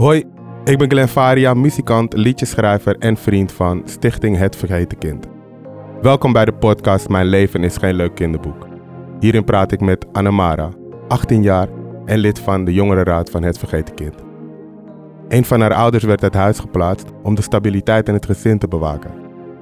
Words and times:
Hoi, 0.00 0.24
ik 0.64 0.78
ben 0.78 0.90
Glenn 0.90 1.08
Faria, 1.08 1.54
muzikant, 1.54 2.16
liedjeschrijver 2.16 2.98
en 2.98 3.16
vriend 3.16 3.52
van 3.52 3.82
Stichting 3.84 4.36
Het 4.36 4.56
Vergeten 4.56 4.98
Kind. 4.98 5.26
Welkom 6.02 6.32
bij 6.32 6.44
de 6.44 6.52
podcast 6.52 7.08
Mijn 7.08 7.26
leven 7.26 7.64
is 7.64 7.76
geen 7.76 7.94
leuk 7.94 8.14
kinderboek. 8.14 8.66
Hierin 9.18 9.44
praat 9.44 9.72
ik 9.72 9.80
met 9.80 10.06
Annemara, 10.12 10.68
18 11.08 11.42
jaar 11.42 11.68
en 12.04 12.18
lid 12.18 12.38
van 12.38 12.64
de 12.64 12.72
jongerenraad 12.72 13.30
van 13.30 13.42
Het 13.42 13.58
Vergeten 13.58 13.94
Kind. 13.94 14.14
Een 15.28 15.44
van 15.44 15.60
haar 15.60 15.74
ouders 15.74 16.04
werd 16.04 16.22
uit 16.22 16.34
huis 16.34 16.58
geplaatst 16.58 17.08
om 17.22 17.34
de 17.34 17.42
stabiliteit 17.42 18.08
in 18.08 18.14
het 18.14 18.26
gezin 18.26 18.58
te 18.58 18.68
bewaken. 18.68 19.12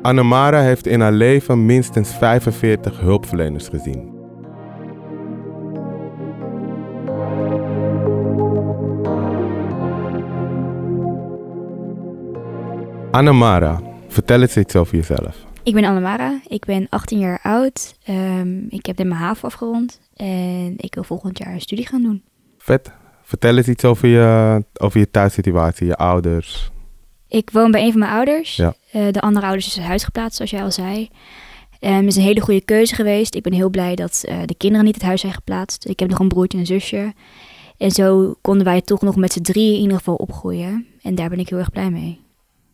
Annemara 0.03 0.61
heeft 0.61 0.87
in 0.87 1.01
haar 1.01 1.13
leven 1.13 1.67
minstens 1.67 2.15
45 2.15 3.01
hulpverleners 3.01 3.69
gezien. 3.69 4.18
Annemara, 13.11 13.81
vertel 14.09 14.41
eens 14.41 14.57
iets 14.57 14.77
over 14.77 14.97
jezelf. 14.97 15.37
Ik 15.63 15.75
ben 15.75 15.85
Annemara, 15.85 16.41
ik 16.47 16.65
ben 16.65 16.87
18 16.89 17.19
jaar 17.19 17.41
oud. 17.43 17.95
Ehm, 18.05 18.59
ik 18.69 18.87
heb 18.87 18.99
net 18.99 19.07
mijn 19.07 19.21
HAVO 19.21 19.47
afgerond 19.47 20.01
en 20.17 20.75
ik 20.77 20.95
wil 20.95 21.05
volgend 21.05 21.39
jaar 21.39 21.53
een 21.53 21.61
studie 21.61 21.87
gaan 21.87 22.03
doen. 22.03 22.23
Vet. 22.59 22.93
Vertel 23.23 23.57
eens 23.57 23.69
iets 23.69 23.85
over 23.85 24.09
je, 24.09 24.65
over 24.73 24.99
je 24.99 25.11
thuissituatie, 25.11 25.87
je 25.87 25.97
ouders. 25.97 26.71
Ik 27.29 27.51
woon 27.51 27.71
bij 27.71 27.85
een 27.85 27.91
van 27.91 28.01
mijn 28.01 28.13
ouders. 28.13 28.57
Ja. 28.57 28.75
Eh, 28.93 29.03
de 29.11 29.21
andere 29.21 29.47
ouders 29.47 29.67
is 29.67 29.79
uit 29.79 29.87
huis 29.87 30.05
geplaatst, 30.05 30.37
zoals 30.37 30.51
jij 30.51 30.63
al 30.63 30.73
zei. 30.73 31.09
Um, 31.81 31.95
het 31.95 32.07
is 32.07 32.17
een 32.17 32.23
hele 32.23 32.41
goede 32.41 32.65
keuze 32.65 32.95
geweest. 32.95 33.35
Ik 33.35 33.43
ben 33.43 33.53
heel 33.53 33.71
blij 33.71 33.95
dat 33.95 34.23
eh, 34.25 34.37
de 34.45 34.55
kinderen 34.55 34.85
niet 34.85 34.95
uit 34.95 35.03
huis 35.03 35.21
zijn 35.21 35.33
geplaatst. 35.33 35.89
Ik 35.89 35.99
heb 36.01 36.09
nog 36.09 36.19
een 36.19 36.29
broertje 36.29 36.59
en 36.59 36.65
een 36.65 36.81
zusje. 36.81 37.13
En 37.77 37.91
zo 37.91 38.35
konden 38.41 38.65
wij 38.65 38.81
toch 38.81 39.01
nog 39.01 39.17
met 39.17 39.33
z'n 39.33 39.43
drieën 39.43 39.75
in 39.75 39.81
ieder 39.81 39.97
geval 39.97 40.15
opgroeien. 40.15 40.87
En 41.03 41.15
daar 41.15 41.29
ben 41.29 41.39
ik 41.39 41.49
heel 41.49 41.59
erg 41.59 41.71
blij 41.71 41.91
mee. 41.91 42.27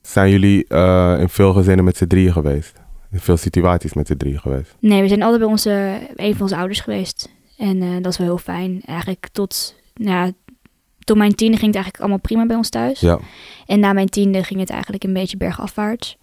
Zijn 0.06 0.30
jullie 0.30 0.66
eh, 0.66 1.16
in 1.20 1.28
veel 1.28 1.52
gezinnen 1.52 1.84
met 1.84 1.96
z'n 1.96 2.06
drieën 2.06 2.32
geweest? 2.32 2.80
In 3.10 3.20
veel 3.20 3.36
situaties 3.36 3.92
met 3.92 4.06
z'n 4.06 4.16
drieën 4.16 4.40
geweest? 4.40 4.76
Nee, 4.78 5.02
we 5.02 5.08
zijn 5.08 5.22
altijd 5.22 5.40
bij 5.40 5.50
onze, 5.50 5.98
een 6.16 6.32
van 6.32 6.42
onze 6.42 6.56
ouders 6.56 6.80
geweest. 6.80 7.28
En 7.58 7.82
eh, 7.82 7.88
dat 8.02 8.12
is 8.12 8.18
wel 8.18 8.26
heel 8.26 8.38
fijn. 8.38 8.82
Eigenlijk 8.86 9.28
tot, 9.32 9.74
nou, 9.94 10.26
ja, 10.26 10.32
tot 10.98 11.16
mijn 11.16 11.34
tiende 11.34 11.56
ging 11.56 11.66
het 11.66 11.74
eigenlijk 11.74 11.98
allemaal 11.98 12.20
prima 12.20 12.46
bij 12.46 12.56
ons 12.56 12.68
thuis. 12.68 13.00
Ja. 13.00 13.18
En 13.66 13.80
na 13.80 13.92
mijn 13.92 14.08
tiende 14.08 14.44
ging 14.44 14.60
het 14.60 14.70
eigenlijk 14.70 15.04
een 15.04 15.12
beetje 15.12 15.36
bergafwaarts. 15.36 16.16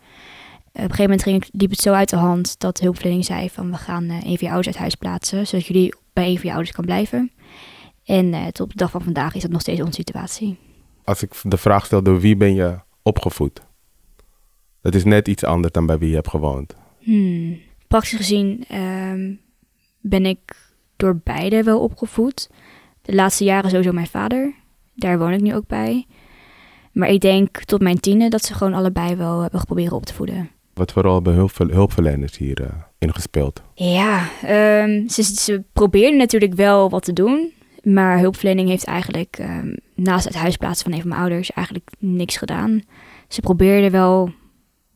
Op 0.73 0.73
een 0.73 0.81
gegeven 0.81 1.03
moment 1.03 1.23
ging, 1.23 1.45
liep 1.51 1.69
het 1.69 1.79
zo 1.79 1.93
uit 1.93 2.09
de 2.09 2.15
hand 2.15 2.59
dat 2.59 2.79
hulpverlening 2.79 3.25
zei 3.25 3.49
van 3.49 3.71
we 3.71 3.77
gaan 3.77 4.03
eh, 4.03 4.15
een 4.15 4.37
van 4.37 4.47
je 4.47 4.47
ouders 4.47 4.67
uit 4.67 4.77
huis 4.77 4.95
plaatsen, 4.95 5.47
zodat 5.47 5.65
jullie 5.65 5.93
bij 6.13 6.27
een 6.27 6.37
van 6.37 6.45
je 6.45 6.53
ouders 6.53 6.75
kan 6.75 6.85
blijven. 6.85 7.31
En 8.05 8.31
tot 8.51 8.59
op 8.59 8.69
de 8.69 8.77
dag 8.77 8.91
van 8.91 9.01
vandaag 9.01 9.35
is 9.35 9.41
dat 9.41 9.51
nog 9.51 9.61
steeds 9.61 9.79
onze 9.79 9.93
situatie. 9.93 10.57
Als 11.03 11.23
ik 11.23 11.33
de 11.43 11.57
vraag 11.57 11.85
stel 11.85 12.03
door 12.03 12.19
wie 12.19 12.35
ben 12.35 12.53
je 12.53 12.79
opgevoed? 13.01 13.61
Dat 14.81 14.95
is 14.95 15.03
net 15.03 15.27
iets 15.27 15.43
anders 15.43 15.73
dan 15.73 15.85
bij 15.85 15.97
wie 15.97 16.09
je 16.09 16.15
hebt 16.15 16.29
gewoond. 16.29 16.75
Hmm. 16.99 17.59
Praktisch 17.87 18.17
gezien 18.17 18.63
ehm, 18.67 19.33
ben 19.99 20.25
ik 20.25 20.39
door 20.95 21.19
beide 21.23 21.63
wel 21.63 21.79
opgevoed. 21.79 22.49
De 23.01 23.15
laatste 23.15 23.43
jaren 23.43 23.69
sowieso 23.69 23.91
mijn 23.91 24.07
vader. 24.07 24.53
Daar 24.95 25.19
woon 25.19 25.31
ik 25.33 25.41
nu 25.41 25.55
ook 25.55 25.67
bij. 25.67 26.05
Maar 26.91 27.09
ik 27.09 27.19
denk 27.19 27.63
tot 27.63 27.81
mijn 27.81 27.99
tiende 27.99 28.27
dat 28.27 28.43
ze 28.45 28.53
gewoon 28.53 28.73
allebei 28.73 29.15
wel 29.15 29.41
hebben 29.41 29.59
geprobeerd 29.59 29.91
op 29.91 30.05
te 30.05 30.13
voeden. 30.13 30.49
Wat 30.73 30.91
voor 30.91 31.01
rol 31.01 31.13
hebben 31.13 31.33
hulpver- 31.33 31.73
hulpverleners 31.73 32.37
hier 32.37 32.61
eh, 32.61 32.69
in 32.97 33.13
gespeeld? 33.13 33.61
Ja, 33.73 34.29
ehm, 34.41 35.07
ze, 35.07 35.23
ze 35.23 35.63
probeerden 35.73 36.17
natuurlijk 36.17 36.53
wel 36.53 36.89
wat 36.89 37.03
te 37.03 37.13
doen. 37.13 37.53
Maar 37.83 38.19
hulpverlening 38.19 38.69
heeft 38.69 38.85
eigenlijk 38.85 39.37
ehm, 39.39 39.75
naast 39.95 40.25
het 40.25 40.35
huisplaatsen 40.35 40.83
van 40.83 40.93
een 40.93 40.99
van 40.99 41.09
mijn 41.09 41.21
ouders 41.21 41.51
eigenlijk 41.51 41.89
niks 41.99 42.37
gedaan. 42.37 42.81
Ze 43.27 43.41
probeerden 43.41 43.91
wel, 43.91 44.31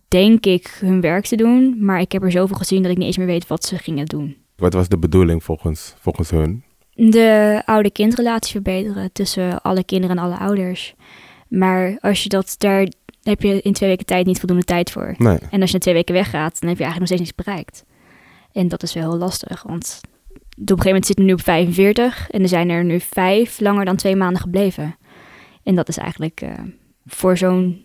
denk 0.08 0.46
ik, 0.46 0.78
hun 0.80 1.02
werk 1.02 1.26
te 1.26 1.36
doen. 1.36 1.76
Maar 1.80 2.00
ik 2.00 2.12
heb 2.12 2.24
er 2.24 2.32
zoveel 2.32 2.58
gezien 2.58 2.82
dat 2.82 2.92
ik 2.92 2.98
niet 2.98 3.08
eens 3.08 3.18
meer 3.18 3.26
weet 3.26 3.48
wat 3.48 3.66
ze 3.66 3.78
gingen 3.78 4.06
doen. 4.06 4.38
Wat 4.56 4.74
was 4.74 4.88
de 4.88 4.98
bedoeling 4.98 5.44
volgens, 5.44 5.96
volgens 6.00 6.30
hun? 6.30 6.64
De 6.94 7.62
oude-kindrelatie 7.66 8.52
verbeteren 8.52 9.12
tussen 9.12 9.62
alle 9.62 9.84
kinderen 9.84 10.18
en 10.18 10.24
alle 10.24 10.38
ouders. 10.38 10.96
Maar 11.48 11.98
als 12.00 12.24
je 12.24 12.30
dat, 12.30 12.56
daar 12.58 12.88
heb 13.24 13.42
je 13.42 13.62
in 13.62 13.74
twee 13.74 13.90
weken 13.90 14.06
tijd 14.06 14.26
niet 14.26 14.40
voldoende 14.40 14.64
tijd 14.64 14.92
voor. 14.92 15.16
Nee. 15.18 15.38
En 15.50 15.62
als 15.62 15.70
je 15.70 15.76
na 15.76 15.82
twee 15.82 15.94
weken 15.94 16.14
weggaat, 16.14 16.60
dan 16.60 16.70
heb 16.70 16.78
je 16.78 16.84
eigenlijk 16.84 17.00
nog 17.00 17.08
steeds 17.08 17.22
niets 17.22 17.36
bereikt. 17.36 17.84
En 18.52 18.68
dat 18.68 18.84
is 18.84 18.94
wel 18.94 19.10
heel 19.10 19.20
lastig, 19.20 19.64
want 19.64 20.02
op 20.02 20.62
een 20.62 20.68
gegeven 20.68 20.86
moment 20.86 21.06
zitten 21.06 21.26
we 21.26 21.32
nu 21.32 21.38
op 21.38 21.44
45 21.44 22.30
en 22.30 22.42
er 22.42 22.48
zijn 22.48 22.70
er 22.70 22.84
nu 22.84 23.00
vijf 23.00 23.60
langer 23.60 23.86
dan 23.86 23.96
twee 23.96 24.16
maanden 24.16 24.42
gebleven. 24.42 24.96
En 25.64 25.76
dat 25.76 25.88
is 25.90 25.98
eigenlijk 25.98 26.42
eh, 26.42 26.52
voor 27.06 27.38
zo'n 27.38 27.85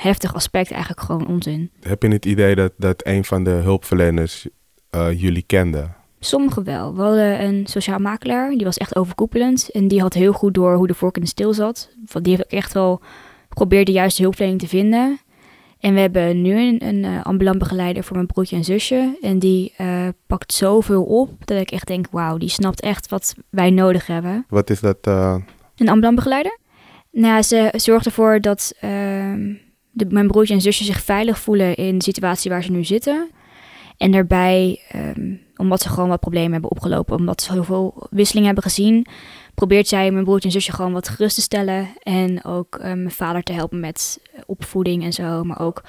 heftig 0.00 0.34
aspect 0.34 0.70
eigenlijk 0.70 1.02
gewoon 1.02 1.26
onzin. 1.26 1.70
Heb 1.80 2.02
je 2.02 2.08
het 2.08 2.26
idee 2.26 2.54
dat, 2.54 2.72
dat 2.76 3.06
een 3.06 3.24
van 3.24 3.44
de 3.44 3.50
hulpverleners 3.50 4.46
eh, 4.90 5.20
jullie 5.20 5.42
kende? 5.42 5.88
Sommigen 6.20 6.64
wel. 6.64 6.94
We 6.94 7.02
hadden 7.02 7.44
een 7.44 7.66
sociaal 7.66 7.98
makelaar, 7.98 8.50
die 8.50 8.64
was 8.64 8.76
echt 8.76 8.96
overkoepelend. 8.96 9.70
En 9.70 9.88
die 9.88 10.00
had 10.00 10.14
heel 10.14 10.32
goed 10.32 10.54
door 10.54 10.74
hoe 10.74 10.86
de 10.86 10.94
vork 10.94 11.16
in 11.16 11.22
de 11.22 11.28
steel 11.28 11.54
zat. 11.54 11.90
Want 12.12 12.24
die 12.24 12.34
heeft 12.34 12.46
ook 12.46 12.58
echt 12.58 12.72
wel 12.72 13.00
geprobeerd 13.48 13.86
de 13.86 13.92
juiste 13.92 14.22
hulpverlening 14.22 14.60
te 14.60 14.68
vinden. 14.68 15.18
En 15.80 15.94
we 15.94 16.00
hebben 16.00 16.42
nu 16.42 16.60
een, 16.60 16.86
een 16.86 17.04
eh, 17.04 17.22
ambulant 17.22 17.58
begeleider 17.58 18.04
voor 18.04 18.16
mijn 18.16 18.26
broertje 18.26 18.56
en 18.56 18.64
zusje. 18.64 19.18
En 19.20 19.38
die 19.38 19.74
eh, 19.76 20.08
pakt 20.26 20.52
zoveel 20.52 21.04
op 21.04 21.46
dat 21.46 21.60
ik 21.60 21.70
echt 21.70 21.86
denk, 21.86 22.06
wauw, 22.10 22.36
die 22.36 22.48
snapt 22.48 22.80
echt 22.80 23.08
wat 23.08 23.34
wij 23.50 23.70
nodig 23.70 24.06
hebben. 24.06 24.44
Wat 24.48 24.70
is 24.70 24.80
dat? 24.80 25.06
Een 25.06 25.88
ambulant 25.88 26.16
begeleider? 26.16 26.58
Nou, 27.10 27.42
ze 27.42 27.72
zorgt 27.76 28.06
ervoor 28.06 28.40
dat 28.40 28.74
ehm, 28.80 29.54
mijn 29.92 30.26
broertje 30.26 30.54
en 30.54 30.60
zusje 30.60 30.84
zich 30.84 31.02
veilig 31.02 31.38
voelen 31.38 31.76
in 31.76 31.98
de 31.98 32.04
situatie 32.04 32.50
waar 32.50 32.62
ze 32.62 32.70
nu 32.70 32.84
zitten. 32.84 33.30
En 33.96 34.10
daarbij, 34.10 34.80
ehm, 34.88 35.34
omdat 35.56 35.82
ze 35.82 35.88
gewoon 35.88 36.08
wat 36.08 36.20
problemen 36.20 36.52
hebben 36.52 36.70
opgelopen, 36.70 37.16
omdat 37.16 37.42
ze 37.42 37.52
heel 37.52 37.64
veel 37.64 38.06
wisseling 38.10 38.46
hebben 38.46 38.64
gezien, 38.64 39.06
probeert 39.54 39.88
zij 39.88 40.10
mijn 40.10 40.24
broertje 40.24 40.48
en 40.48 40.54
zusje 40.54 40.72
gewoon 40.72 40.92
wat 40.92 41.08
gerust 41.08 41.34
te 41.34 41.40
stellen. 41.40 41.88
En 42.02 42.44
ook 42.44 42.76
eh, 42.76 42.84
mijn 42.84 43.10
vader 43.10 43.42
te 43.42 43.52
helpen 43.52 43.80
met 43.80 44.20
opvoeding 44.46 45.04
en 45.04 45.12
zo. 45.12 45.44
Maar 45.44 45.60
ook 45.60 45.82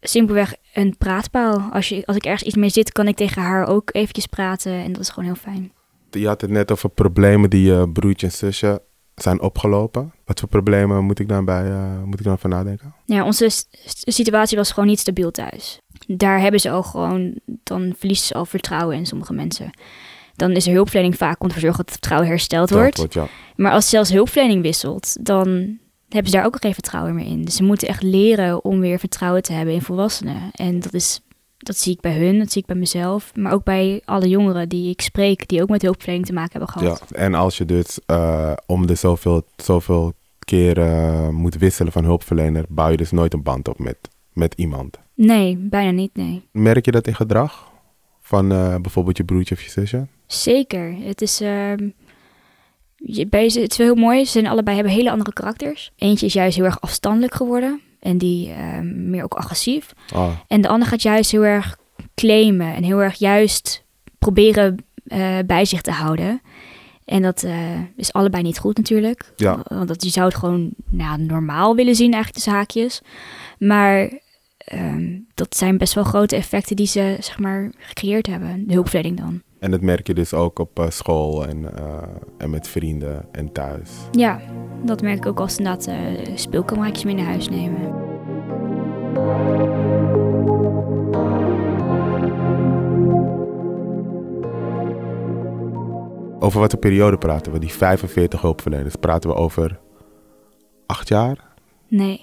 simpelweg 0.00 0.54
een 0.74 0.96
praatpaal. 0.98 1.60
Als, 1.72 1.88
je, 1.88 2.06
als 2.06 2.16
ik 2.16 2.24
ergens 2.24 2.42
iets 2.42 2.56
mee 2.56 2.70
zit, 2.70 2.92
kan 2.92 3.08
ik 3.08 3.16
tegen 3.16 3.42
haar 3.42 3.66
ook 3.66 3.90
eventjes 3.92 4.26
praten. 4.26 4.72
En 4.72 4.92
dat 4.92 5.02
is 5.02 5.08
gewoon 5.08 5.24
heel 5.24 5.52
fijn. 5.52 5.72
je 6.10 6.26
had 6.26 6.40
het 6.40 6.50
net 6.50 6.72
over 6.72 6.88
problemen 6.88 7.50
die 7.50 7.72
je 7.72 7.88
broertje 7.92 8.26
en 8.26 8.32
zusje 8.32 8.82
zijn 9.22 9.40
opgelopen. 9.40 10.12
Wat 10.24 10.40
voor 10.40 10.48
problemen 10.48 11.04
moet 11.04 11.18
ik 11.18 11.28
dan 11.28 11.44
bij 11.44 11.70
eh, 11.70 12.02
moet 12.04 12.18
ik 12.18 12.24
dan 12.24 12.38
van 12.38 12.50
nadenken? 12.50 12.94
Ja, 13.04 13.24
onze 13.24 13.50
situatie 14.04 14.56
was 14.56 14.72
gewoon 14.72 14.88
niet 14.88 14.98
stabiel 14.98 15.30
thuis. 15.30 15.80
Daar 16.06 16.40
hebben 16.40 16.60
ze 16.60 16.70
al 16.70 16.82
gewoon, 16.82 17.34
dan 17.44 17.94
verliezen 17.98 18.26
ze 18.26 18.34
al 18.34 18.44
vertrouwen 18.44 18.96
in 18.96 19.06
sommige 19.06 19.32
mensen. 19.32 19.70
Dan 20.36 20.50
is 20.50 20.66
er 20.66 20.72
hulpverlening 20.72 21.16
vaak 21.16 21.42
om 21.42 21.48
te 21.48 21.60
zorgen 21.60 21.76
dat 21.76 21.78
het 21.78 21.90
vertrouwen 21.90 22.28
hersteld 22.28 22.70
wordt. 22.70 23.14
Ja. 23.14 23.26
Maar 23.56 23.72
als 23.72 23.88
zelfs 23.88 24.10
hulpverlening 24.10 24.62
wisselt, 24.62 25.16
dan 25.20 25.78
hebben 26.08 26.30
ze 26.30 26.36
daar 26.36 26.46
ook 26.46 26.56
geen 26.60 26.74
vertrouwen 26.74 27.14
meer 27.14 27.26
in. 27.26 27.44
Dus 27.44 27.56
ze 27.56 27.62
moeten 27.62 27.88
echt 27.88 28.02
leren 28.02 28.64
om 28.64 28.80
weer 28.80 28.98
vertrouwen 28.98 29.42
te 29.42 29.52
hebben 29.52 29.74
in 29.74 29.82
volwassenen. 29.82 30.50
En 30.52 30.80
dat 30.80 30.94
is, 30.94 31.20
dat 31.58 31.76
zie 31.76 31.92
ik 31.92 32.00
bij 32.00 32.18
hun, 32.18 32.38
dat 32.38 32.52
zie 32.52 32.60
ik 32.60 32.68
bij 32.68 32.76
mezelf. 32.76 33.32
Maar 33.34 33.52
ook 33.52 33.64
bij 33.64 34.02
alle 34.04 34.28
jongeren 34.28 34.68
die 34.68 34.90
ik 34.90 35.00
spreek, 35.00 35.48
die 35.48 35.62
ook 35.62 35.68
met 35.68 35.82
hulpverlening 35.82 36.26
te 36.26 36.32
maken 36.32 36.50
hebben 36.50 36.68
gehad. 36.68 37.02
ja. 37.08 37.16
En 37.16 37.34
als 37.34 37.58
je 37.58 37.64
dus 37.64 37.98
om 38.66 38.86
de 38.86 38.94
zoveel, 38.94 39.42
zoveel 39.56 40.14
keer 40.48 40.78
eh, 40.78 41.28
moet 41.28 41.54
wisselen 41.54 41.92
van 41.92 42.04
hulpverlener, 42.04 42.64
bouw 42.68 42.90
je 42.90 42.96
dus 42.96 43.10
nooit 43.10 43.32
een 43.32 43.42
band 43.42 43.68
op 43.68 43.78
met, 43.78 43.96
met 44.32 44.54
iemand. 44.56 44.98
Nee, 45.14 45.56
bijna 45.56 45.90
niet, 45.90 46.16
nee. 46.16 46.42
Merk 46.52 46.84
je 46.84 46.90
dat 46.90 47.06
in 47.06 47.14
gedrag? 47.14 47.70
Van 48.20 48.52
eh, 48.52 48.76
bijvoorbeeld 48.76 49.16
je 49.16 49.24
broertje 49.24 49.54
of 49.54 49.62
je 49.62 49.70
zusje? 49.70 50.06
Zeker. 50.26 50.94
Het 51.00 51.22
is, 51.22 51.40
ehm, 51.40 51.88
je, 52.96 53.26
bij 53.26 53.44
het 53.44 53.70
is 53.70 53.76
wel 53.76 53.86
heel 53.86 54.02
mooi. 54.02 54.24
Ze 54.24 54.30
zijn 54.30 54.46
allebei 54.46 54.76
hebben 54.76 54.94
hele 54.94 55.10
andere 55.10 55.32
karakters. 55.32 55.92
Eentje 55.96 56.26
is 56.26 56.32
juist 56.32 56.56
heel 56.56 56.64
erg 56.64 56.80
afstandelijk 56.80 57.34
geworden. 57.34 57.80
En 58.00 58.18
die 58.18 58.52
ehm, 58.52 59.10
meer 59.10 59.24
ook 59.24 59.34
agressief. 59.34 59.92
Ah, 60.14 60.30
En 60.46 60.60
de 60.60 60.68
ander 60.68 60.88
gaat 60.88 61.02
juist 61.02 61.30
heel 61.30 61.44
erg 61.44 61.78
claimen. 62.14 62.74
En 62.74 62.82
heel 62.82 63.02
erg 63.02 63.18
juist 63.18 63.84
proberen 64.18 64.84
eh, 65.04 65.38
bij 65.46 65.64
zich 65.64 65.80
te 65.80 65.90
houden. 65.90 66.40
En 67.04 67.22
dat 67.22 67.42
eh, 67.42 67.80
is 67.96 68.12
allebei 68.12 68.42
niet 68.42 68.58
goed 68.58 68.76
natuurlijk. 68.76 69.32
Ja. 69.36 69.62
Want 69.68 69.88
dat, 69.88 70.04
je 70.04 70.10
zou 70.10 70.26
het 70.26 70.36
gewoon 70.36 70.70
nou, 70.90 71.22
normaal 71.22 71.74
willen 71.74 71.94
zien 71.94 72.12
eigenlijk 72.12 72.44
de 72.44 72.50
zaakjes. 72.50 73.00
Maar 73.58 74.10
ehm, 74.58 75.18
dat 75.34 75.56
zijn 75.56 75.78
best 75.78 75.94
wel 75.94 76.04
grote 76.04 76.36
effecten 76.36 76.76
die 76.76 76.86
ze 76.86 77.16
zeg 77.20 77.38
maar 77.38 77.72
gecreëerd 77.78 78.26
hebben. 78.26 78.66
De 78.66 78.72
hulpverlening 78.72 79.20
dan. 79.20 79.42
En 79.60 79.70
dat 79.70 79.80
merk 79.80 80.06
je 80.06 80.14
dus 80.14 80.34
ook 80.34 80.58
op 80.58 80.78
eh, 80.78 80.90
school 80.90 81.46
en, 81.46 81.76
eh, 81.76 82.02
en 82.38 82.50
met 82.50 82.68
vrienden 82.68 83.24
en 83.32 83.52
thuis. 83.52 83.90
Ja, 84.10 84.40
dat 84.84 85.02
merk 85.02 85.16
ik 85.16 85.26
ook 85.26 85.40
als 85.40 85.52
ze 85.54 85.58
inderdaad 85.58 85.86
eh 85.86 86.36
speelkameraadjes 86.36 87.04
mee 87.04 87.14
naar 87.14 87.24
huis 87.26 87.48
nemen. 87.48 88.06
Over 96.40 96.60
wat 96.60 96.70
voor 96.70 96.78
periode 96.80 97.18
praten 97.18 97.52
we? 97.52 97.58
Die 97.58 97.72
45 97.72 98.40
hulpverleners. 98.40 98.94
Praten 98.96 99.30
we 99.30 99.36
over 99.36 99.78
acht 100.86 101.08
jaar? 101.08 101.36
Nee, 101.88 102.20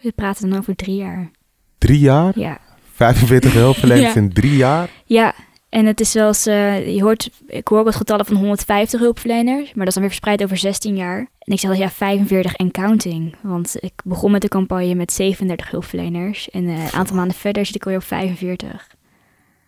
we 0.00 0.12
praten 0.12 0.50
dan 0.50 0.58
over 0.58 0.76
drie 0.76 0.96
jaar. 0.96 1.30
Drie 1.78 1.98
jaar? 1.98 2.38
Ja, 2.38 2.58
45 2.92 3.52
hulpverleners 3.62 4.14
Ja. 4.14 4.20
in 4.20 4.32
drie 4.32 4.56
jaar? 4.56 4.90
ja. 5.04 5.34
En 5.70 5.86
het 5.86 6.00
is 6.00 6.10
zelfs, 6.10 6.46
eh, 6.46 6.94
je 6.94 7.02
hoort, 7.02 7.30
ik 7.46 7.68
hoor 7.68 7.78
ook 7.78 7.84
wat 7.84 7.94
getallen 7.96 8.24
van 8.26 8.36
150 8.36 9.00
hulpverleners, 9.00 9.66
maar 9.66 9.74
dat 9.84 9.86
is 9.86 9.92
dan 9.94 10.02
weer 10.02 10.10
verspreid 10.12 10.42
over 10.42 10.56
16 10.56 10.96
jaar. 10.96 11.18
En 11.18 11.52
ik 11.52 11.58
zeg 11.60 11.70
dat 11.70 11.78
ja, 11.78 11.90
45 11.90 12.54
en 12.54 12.70
counting. 12.70 13.34
Want 13.42 13.76
ik 13.80 13.92
begon 14.04 14.30
met 14.30 14.42
de 14.42 14.48
campagne 14.48 14.94
met 14.94 15.12
37 15.12 15.70
hulpverleners. 15.70 16.50
En 16.50 16.68
eh, 16.68 16.84
een 16.84 16.92
aantal 16.92 17.16
maanden 17.16 17.36
verder 17.36 17.66
zit 17.66 17.74
ik 17.74 17.82
alweer 17.84 17.98
op 18.00 18.04
45. 18.06 18.86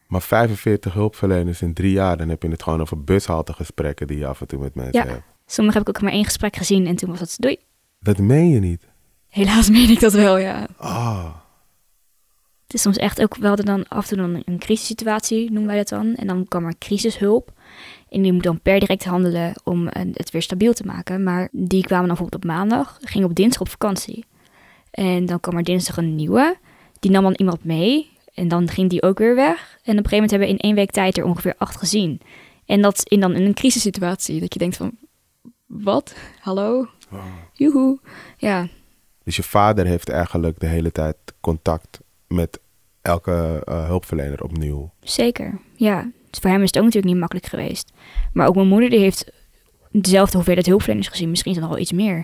Maar 0.06 0.22
45 0.22 0.92
hulpverleners 0.92 1.62
in 1.62 1.74
drie 1.74 1.92
jaar, 1.92 2.16
dan 2.16 2.28
heb 2.28 2.42
je 2.42 2.48
het 2.48 2.62
gewoon 2.62 2.80
over 2.80 3.04
bushaltegesprekken 3.04 4.06
die 4.06 4.18
je 4.18 4.26
af 4.26 4.40
en 4.40 4.46
toe 4.46 4.58
met 4.60 4.74
mensen 4.74 5.04
Ja. 5.04 5.10
hebt. 5.12 5.22
Sommige 5.46 5.78
heb 5.78 5.88
ik 5.88 5.96
ook 5.96 6.02
maar 6.02 6.12
één 6.12 6.24
gesprek 6.24 6.56
gezien 6.56 6.86
en 6.86 6.96
toen 6.96 7.10
was 7.10 7.20
het 7.20 7.34
doei. 7.38 7.56
Dat 8.00 8.18
meen 8.18 8.48
je 8.48 8.60
niet. 8.60 8.88
Helaas 9.28 9.70
meen 9.70 9.90
ik 9.90 10.00
dat 10.00 10.12
wel, 10.12 10.38
ja. 10.38 10.66
Ah, 10.76 11.24
Het 12.72 12.80
is 12.80 12.86
soms 12.86 13.02
echt 13.02 13.22
ook, 13.22 13.36
we 13.36 13.46
hadden 13.46 13.66
dan 13.66 13.88
af 13.88 14.10
en 14.10 14.16
toe 14.16 14.26
dan 14.26 14.42
een 14.44 14.58
crisissituatie, 14.58 15.50
noemen 15.50 15.66
wij 15.66 15.76
dat 15.76 15.88
dan. 15.88 16.14
En 16.14 16.26
dan 16.26 16.48
kwam 16.48 16.66
er 16.66 16.74
crisishulp. 16.78 17.52
En 18.08 18.22
die 18.22 18.32
moet 18.32 18.42
dan 18.42 18.60
per 18.60 18.80
direct 18.80 19.04
handelen 19.04 19.52
om 19.64 19.88
eh, 19.88 20.02
het 20.12 20.30
weer 20.30 20.42
stabiel 20.42 20.72
te 20.72 20.84
maken. 20.84 21.22
Maar 21.22 21.48
die 21.52 21.82
kwamen 21.82 22.06
dan 22.06 22.16
bijvoorbeeld 22.16 22.44
op 22.44 22.50
maandag, 22.50 22.98
gingen 23.00 23.28
op 23.28 23.34
dinsdag 23.34 23.60
op 23.60 23.68
vakantie. 23.68 24.24
En 24.90 25.26
dan 25.26 25.40
kwam 25.40 25.56
er 25.56 25.62
dinsdag 25.62 25.96
een 25.96 26.14
nieuwe. 26.14 26.56
Die 27.00 27.10
nam 27.10 27.22
dan 27.22 27.34
iemand 27.34 27.64
mee. 27.64 28.10
En 28.34 28.48
dan 28.48 28.68
ging 28.68 28.90
die 28.90 29.02
ook 29.02 29.18
weer 29.18 29.34
weg. 29.34 29.58
En 29.58 29.98
op 29.98 30.04
een 30.04 30.10
gegeven 30.10 30.12
moment 30.12 30.30
hebben 30.30 30.48
we 30.48 30.54
in 30.54 30.60
één 30.60 30.74
week 30.74 30.90
tijd 30.90 31.18
er 31.18 31.24
ongeveer 31.24 31.54
acht 31.58 31.76
gezien. 31.76 32.20
En 32.66 32.82
dat 32.82 33.02
in 33.08 33.20
dan 33.20 33.34
in 33.34 33.42
een 33.42 33.54
crisissituatie. 33.54 34.40
Dat 34.40 34.52
je 34.52 34.58
denkt 34.58 34.76
van, 34.76 34.92
wat? 35.66 36.14
Hallo? 36.40 36.88
Joehoe. 37.52 37.98
Ja, 38.36 38.68
dus 39.24 39.36
je 39.36 39.42
vader 39.42 39.86
heeft 39.86 40.08
eigenlijk 40.08 40.60
de 40.60 40.66
hele 40.66 40.92
tijd 40.92 41.16
contact 41.40 42.00
met 42.34 42.60
elke 43.02 43.62
eh, 43.64 43.86
hulpverlener 43.86 44.42
opnieuw. 44.42 44.90
Zeker, 45.00 45.58
ja. 45.76 46.10
Dus 46.30 46.40
voor 46.40 46.50
hem 46.50 46.60
is 46.62 46.66
het 46.66 46.76
ook 46.78 46.84
natuurlijk 46.84 47.12
niet 47.12 47.20
makkelijk 47.20 47.46
geweest. 47.46 47.92
Maar 48.32 48.46
ook 48.48 48.54
mijn 48.54 48.68
moeder 48.68 48.90
die 48.90 48.98
heeft 48.98 49.32
dezelfde 49.90 50.34
hoeveelheid 50.36 50.66
hulpverleners 50.66 51.08
gezien. 51.08 51.30
Misschien 51.30 51.60
nog 51.60 51.68
wel 51.68 51.78
iets 51.78 51.92
meer. 51.92 52.16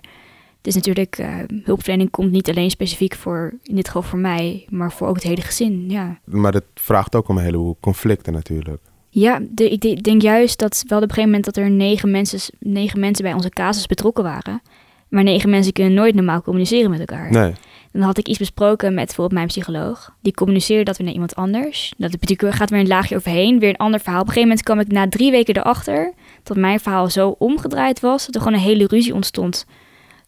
Het 0.57 0.67
is 0.67 0.75
natuurlijk, 0.75 1.19
eh, 1.19 1.35
hulpverlening 1.65 2.11
komt 2.11 2.31
niet 2.31 2.49
alleen 2.51 2.71
specifiek 2.71 3.15
voor, 3.15 3.55
in 3.63 3.75
dit 3.75 3.87
geval 3.87 4.03
voor 4.03 4.19
mij, 4.19 4.67
maar 4.69 4.93
voor 4.93 5.09
ook 5.09 5.15
het 5.15 5.25
hele 5.25 5.41
gezin, 5.41 5.91
ja. 5.91 6.19
Maar 6.25 6.53
dat 6.53 6.65
vraagt 6.75 7.15
ook 7.15 7.29
om 7.29 7.37
een 7.37 7.45
heleboel 7.45 7.77
conflicten 7.81 8.33
natuurlijk. 8.33 8.81
Ja, 9.11 9.41
de, 9.51 9.71
ik 9.71 9.81
de- 9.81 9.95
denk 10.01 10.23
juist 10.23 10.59
dat 10.59 10.85
wel 10.87 10.99
op 10.99 11.05
een 11.05 11.11
gegeven 11.11 11.31
moment 11.31 11.45
dat 11.55 11.57
er 11.65 11.71
negen 11.71 12.11
mensen, 12.11 12.55
negen 12.59 13.01
mensen 13.01 13.25
bij 13.25 13.33
onze 13.33 13.49
casus 13.49 13.87
betrokken 13.87 14.25
waren. 14.25 14.63
Maar 15.09 15.23
negen 15.23 15.51
mensen 15.51 15.73
kunnen 15.73 15.95
nooit 15.95 16.15
normaal 16.15 16.43
communiceren 16.43 16.91
met 16.91 17.01
elkaar. 17.01 17.31
Nee. 17.31 17.53
Dan 17.99 18.07
had 18.07 18.19
ik 18.19 18.29
iets 18.29 18.39
besproken 18.39 18.95
met 18.95 19.07
bijvoorbeeld 19.07 19.35
mijn 19.35 19.47
psycholoog. 19.47 20.15
Die 20.21 20.33
communiceerde 20.33 20.85
dat 20.85 20.97
weer 20.97 21.05
naar 21.05 21.15
iemand 21.15 21.35
anders. 21.35 21.93
Dat 21.97 22.13
het 22.13 22.21
natuurlijk 22.21 22.57
gaat 22.57 22.71
weer 22.71 22.81
een 22.81 22.87
laagje 22.87 23.17
overheen, 23.17 23.59
weer 23.59 23.69
een 23.69 23.77
ander 23.77 24.01
verhaal. 24.01 24.21
Op 24.21 24.27
een 24.27 24.33
gegeven 24.33 24.49
moment 24.49 24.67
kwam 24.67 24.81
ik 24.81 24.93
na 24.93 25.09
drie 25.09 25.31
weken 25.31 25.57
erachter 25.57 26.13
dat 26.43 26.57
mijn 26.57 26.81
verhaal 26.81 27.11
zo 27.11 27.35
omgedraaid 27.39 28.01
was 28.01 28.27
dat 28.27 28.35
er 28.35 28.41
gewoon 28.41 28.57
een 28.57 28.65
hele 28.65 28.87
ruzie 28.87 29.15
ontstond. 29.15 29.67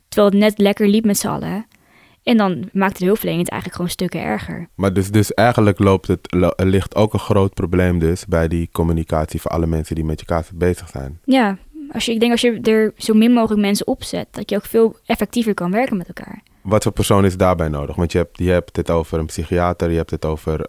Terwijl 0.09 0.31
het 0.31 0.41
net 0.41 0.59
lekker 0.59 0.89
liep 0.89 1.05
met 1.05 1.19
z'n 1.19 1.29
allen. 1.29 1.67
En 2.23 2.37
dan 2.37 2.69
maakte 2.73 2.99
de 2.99 3.05
hulpverlening 3.05 3.43
het 3.43 3.53
eigenlijk 3.53 3.75
gewoon 3.75 3.91
stukken 3.91 4.21
erger. 4.23 4.69
Maar 4.75 4.93
dus, 4.93 5.11
dus 5.11 5.35
eigenlijk 5.35 5.79
loopt 5.79 6.09
het, 6.09 6.35
er 6.57 6.67
ligt 6.67 6.95
ook 6.95 7.13
een 7.13 7.19
groot 7.19 7.55
probleem 7.55 7.99
dus 7.99 8.27
bij 8.27 8.49
die 8.49 8.69
communicatie 8.73 9.41
voor 9.41 9.51
alle 9.51 9.67
mensen 9.67 9.95
die 9.95 10.05
met 10.05 10.21
je 10.21 10.27
casus 10.27 10.57
bezig 10.57 10.89
zijn. 10.89 11.21
Ja, 11.25 11.59
als 11.93 12.05
je, 12.05 12.13
ik 12.13 12.21
denk 12.21 12.33
als 12.33 12.41
je 12.41 12.61
er 12.61 12.93
zo 12.97 13.15
min 13.15 13.33
mogelijk 13.33 13.61
mensen 13.61 13.87
opzet, 13.87 14.27
dat 14.31 14.51
je 14.51 14.57
ook 14.57 14.65
veel 14.65 14.97
effectiever 15.07 15.55
kan 15.55 15.71
werken 15.71 15.97
met 15.97 16.09
elkaar. 16.09 16.43
Wat 16.63 16.83
voor 16.83 16.93
persoon 16.93 17.25
is 17.25 17.37
daarbij 17.37 17.69
nodig? 17.69 17.97
Want 17.97 18.13
je 18.13 18.19
hebt, 18.19 18.39
je 18.39 18.51
hebt 18.51 18.77
het 18.77 18.91
over 18.91 19.19
een 19.19 19.27
psychiater, 19.27 19.91
je 19.91 19.97
hebt 19.97 20.11
het 20.11 20.25
over... 20.25 20.67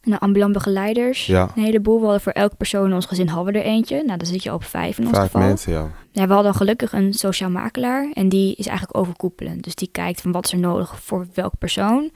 En 0.00 0.10
de 0.14 0.20
ambulant 0.20 0.52
begeleiders, 0.52 1.26
Ja. 1.26 1.48
een 1.56 1.62
heleboel. 1.62 1.96
We 1.98 2.02
hadden 2.02 2.20
voor 2.20 2.32
elke 2.32 2.56
persoon 2.56 2.86
in 2.86 2.94
ons 2.94 3.06
gezin 3.06 3.28
hadden 3.28 3.52
we 3.52 3.58
er 3.58 3.64
eentje. 3.64 4.02
Nou, 4.04 4.18
dan 4.18 4.26
zit 4.26 4.42
je 4.42 4.52
op 4.52 4.64
vijf 4.64 4.98
in 4.98 5.06
ons 5.06 5.16
vijf 5.16 5.30
geval. 5.30 5.46
mensen, 5.46 5.72
ja. 5.72 5.90
Ja, 6.12 6.26
we 6.26 6.32
hadden 6.32 6.54
gelukkig 6.54 6.92
een 6.92 7.12
sociaal 7.14 7.50
makelaar 7.50 8.10
en 8.12 8.28
die 8.28 8.54
is 8.54 8.66
eigenlijk 8.66 8.98
overkoepelend. 8.98 9.64
Dus 9.64 9.74
die 9.74 9.88
kijkt 9.92 10.20
van 10.20 10.32
wat 10.32 10.44
is 10.44 10.52
er 10.52 10.58
nodig 10.58 11.00
voor 11.00 11.26
welke 11.34 11.56
persoon. 11.56 12.10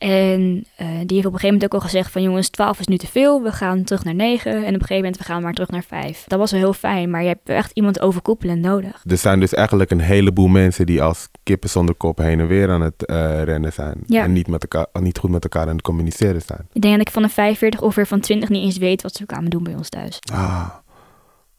En 0.00 0.64
eh, 0.76 0.86
die 0.86 1.16
heeft 1.16 1.26
op 1.26 1.32
een 1.32 1.38
gegeven 1.38 1.46
moment 1.46 1.64
ook 1.64 1.74
al 1.74 1.80
gezegd 1.80 2.10
van 2.10 2.22
jongens, 2.22 2.48
12 2.48 2.78
is 2.80 2.86
nu 2.86 2.96
te 2.96 3.06
veel, 3.06 3.42
we 3.42 3.52
gaan 3.52 3.84
terug 3.84 4.04
naar 4.04 4.14
9. 4.14 4.52
En 4.52 4.58
op 4.58 4.64
een 4.64 4.72
gegeven 4.72 4.96
moment 4.96 5.16
we 5.16 5.24
gaan 5.24 5.42
maar 5.42 5.52
terug 5.52 5.70
naar 5.70 5.82
5. 5.82 6.24
Dat 6.26 6.38
was 6.38 6.50
wel 6.50 6.60
heel 6.60 6.72
fijn, 6.72 7.10
maar 7.10 7.22
je 7.22 7.28
hebt 7.28 7.48
echt 7.48 7.70
iemand 7.74 8.00
overkoepelend 8.00 8.60
nodig. 8.60 9.02
Er 9.06 9.16
zijn 9.16 9.40
dus 9.40 9.54
eigenlijk 9.54 9.90
een 9.90 10.00
heleboel 10.00 10.48
mensen 10.48 10.86
die 10.86 11.02
als 11.02 11.28
kippen 11.42 11.70
zonder 11.70 11.94
kop 11.94 12.18
heen 12.18 12.40
en 12.40 12.46
weer 12.46 12.70
aan 12.70 12.80
het 12.80 13.06
eh, 13.06 13.42
rennen 13.42 13.72
zijn. 13.72 14.02
Ja. 14.06 14.22
En 14.22 14.32
niet, 14.32 14.46
met 14.46 14.62
elkaar, 14.62 14.86
niet 15.02 15.18
goed 15.18 15.30
met 15.30 15.42
elkaar 15.42 15.62
aan 15.68 15.76
het 15.76 15.82
communiceren 15.82 16.42
zijn. 16.46 16.66
Ik 16.72 16.82
denk 16.82 16.96
dat 16.96 17.06
ik 17.06 17.12
van 17.12 17.22
de 17.22 17.28
45 17.28 17.80
ongeveer 17.80 18.06
van 18.06 18.20
20 18.20 18.48
niet 18.48 18.64
eens 18.64 18.78
weet 18.78 19.02
wat 19.02 19.14
ze 19.14 19.26
kwamen 19.26 19.50
doen 19.50 19.62
bij 19.62 19.74
ons 19.74 19.88
thuis. 19.88 20.18
Ah. 20.32 20.68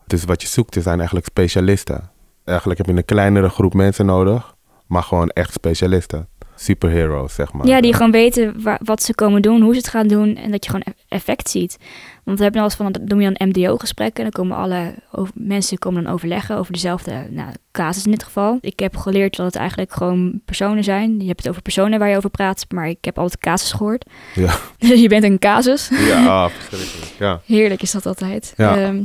Dus 0.07 0.23
wat 0.23 0.41
je 0.41 0.47
zoekt, 0.47 0.77
zijn 0.79 0.97
eigenlijk 0.97 1.25
specialisten. 1.25 2.09
Eigenlijk 2.45 2.77
heb 2.77 2.87
je 2.87 2.93
een 2.95 3.05
kleinere 3.05 3.49
groep 3.49 3.73
mensen 3.73 4.05
nodig, 4.05 4.55
maar 4.87 5.03
gewoon 5.03 5.29
echt 5.29 5.53
specialisten. 5.53 6.27
Superheroes, 6.63 7.33
zeg 7.33 7.53
maar. 7.53 7.67
Ja, 7.67 7.81
die 7.81 7.93
gewoon 7.93 8.11
weten 8.11 8.61
wa- 8.63 8.79
wat 8.83 9.03
ze 9.03 9.15
komen 9.15 9.41
doen, 9.41 9.61
hoe 9.61 9.71
ze 9.73 9.77
het 9.79 9.87
gaan 9.87 10.07
doen 10.07 10.35
en 10.35 10.51
dat 10.51 10.65
je 10.65 10.71
gewoon 10.71 10.85
e- 10.87 11.01
effect 11.15 11.49
ziet. 11.49 11.77
Want 12.23 12.37
we 12.37 12.43
hebben 12.43 12.61
wel 12.61 12.69
eens 12.69 12.79
van, 12.79 12.91
dat 12.91 13.01
noem 13.07 13.21
je 13.21 13.31
dan 13.33 13.47
MDO-gesprekken. 13.49 14.23
Dan 14.23 14.31
komen 14.31 14.57
alle 14.57 14.93
mensen 15.33 15.77
komen 15.77 16.03
dan 16.03 16.13
overleggen 16.13 16.57
over 16.57 16.73
dezelfde 16.73 17.27
nou, 17.29 17.49
casus 17.71 18.05
in 18.05 18.11
dit 18.11 18.23
geval. 18.23 18.57
Ik 18.61 18.79
heb 18.79 18.97
geleerd 18.97 19.35
dat 19.35 19.45
het 19.45 19.55
eigenlijk 19.55 19.93
gewoon 19.93 20.41
personen 20.45 20.83
zijn. 20.83 21.19
Je 21.19 21.27
hebt 21.27 21.39
het 21.39 21.49
over 21.49 21.61
personen 21.61 21.99
waar 21.99 22.09
je 22.09 22.17
over 22.17 22.29
praat, 22.29 22.65
maar 22.69 22.87
ik 22.89 22.97
heb 23.05 23.17
altijd 23.19 23.39
casus 23.41 23.71
gehoord. 23.71 24.05
Ja. 24.35 24.53
je 25.03 25.07
bent 25.09 25.23
een 25.23 25.39
casus. 25.39 25.89
Ja, 25.89 26.49
verschrikkelijk. 26.69 27.11
Ja. 27.19 27.41
Heerlijk 27.45 27.81
is 27.81 27.91
dat 27.91 28.05
altijd. 28.05 28.53
Ja. 28.57 28.77
Ehm, 28.77 29.03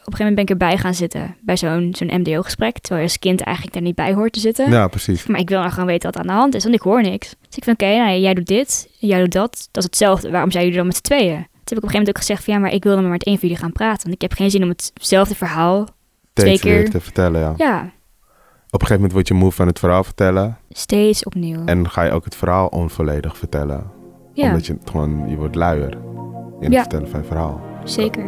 op 0.00 0.06
een 0.06 0.12
gegeven 0.12 0.34
moment 0.34 0.34
ben 0.34 0.44
ik 0.44 0.50
erbij 0.50 0.78
gaan 0.78 0.94
zitten 0.94 1.36
bij 1.40 1.56
zo'n 1.56 1.94
zo'n 1.96 2.20
MDO-gesprek. 2.20 2.78
Terwijl 2.78 3.00
je 3.00 3.08
als 3.08 3.18
kind 3.18 3.40
eigenlijk 3.40 3.74
daar 3.76 3.84
niet 3.84 3.94
bij 3.94 4.14
hoort 4.14 4.32
te 4.32 4.40
zitten. 4.40 4.70
ja, 4.70 4.88
precies. 4.88 5.26
Maar 5.26 5.40
ik 5.40 5.48
wil 5.48 5.58
nou 5.58 5.70
gewoon 5.70 5.86
weten 5.86 6.10
wat 6.12 6.20
aan 6.20 6.26
de 6.26 6.32
hand 6.32 6.54
is, 6.54 6.62
want 6.62 6.74
ik 6.74 6.80
hoor 6.80 7.02
niks. 7.02 7.28
Dus 7.48 7.56
ik 7.56 7.64
van, 7.64 7.72
oké, 7.72 7.96
nou, 7.96 8.18
jij 8.18 8.34
doet 8.34 8.46
dit, 8.46 8.88
jij 8.98 9.20
doet 9.20 9.32
dat. 9.32 9.68
Dat 9.70 9.76
is 9.82 9.84
hetzelfde. 9.84 10.30
Waarom 10.30 10.50
zijn 10.50 10.62
jullie 10.62 10.78
dan 10.78 10.86
met 10.86 10.96
z'n 10.96 11.02
tweeën? 11.02 11.34
Toen 11.34 11.38
heb 11.42 11.48
ik 11.52 11.76
op 11.76 11.82
een 11.82 11.88
gegeven 11.90 11.98
moment 11.98 12.08
ook 12.08 12.16
gezegd 12.18 12.44
van, 12.44 12.54
ja, 12.54 12.60
maar 12.60 12.72
ik 12.72 12.82
wil 12.82 12.92
dan 12.92 13.02
maar 13.02 13.12
met 13.12 13.24
één 13.24 13.38
van 13.38 13.48
jullie 13.48 13.62
gaan 13.62 13.72
praten. 13.72 14.02
Want 14.02 14.14
ik 14.14 14.20
heb 14.20 14.32
geen 14.32 14.50
zin 14.50 14.62
om 14.62 14.68
hetzelfde 14.68 15.34
verhaal. 15.34 15.86
Steeds 16.34 16.60
keer. 16.62 16.90
te 16.90 17.00
vertellen, 17.00 17.40
ja. 17.40 17.54
Ja, 17.56 17.78
Op 17.80 18.80
een 18.80 18.86
gegeven 18.86 18.94
moment 18.94 19.12
word 19.12 19.28
je 19.28 19.34
moe 19.34 19.52
van 19.52 19.66
het 19.66 19.78
verhaal 19.78 20.04
vertellen. 20.04 20.58
steeds 20.70 21.24
opnieuw. 21.24 21.64
En 21.64 21.90
ga 21.90 22.02
je 22.02 22.10
ook 22.10 22.24
het 22.24 22.36
verhaal 22.36 22.66
onvolledig 22.66 23.36
vertellen. 23.36 23.90
ja, 24.34 24.46
Omdat 24.48 24.66
je 24.66 24.76
gewoon, 24.84 25.28
je 25.28 25.36
wordt 25.36 25.54
luier 25.54 25.92
in 25.92 26.64
het 26.64 26.72
Ja. 26.72 26.80
vertellen 26.80 27.08
van 27.08 27.20
je 27.20 27.26
verhaal. 27.26 27.60
zeker. 27.84 28.24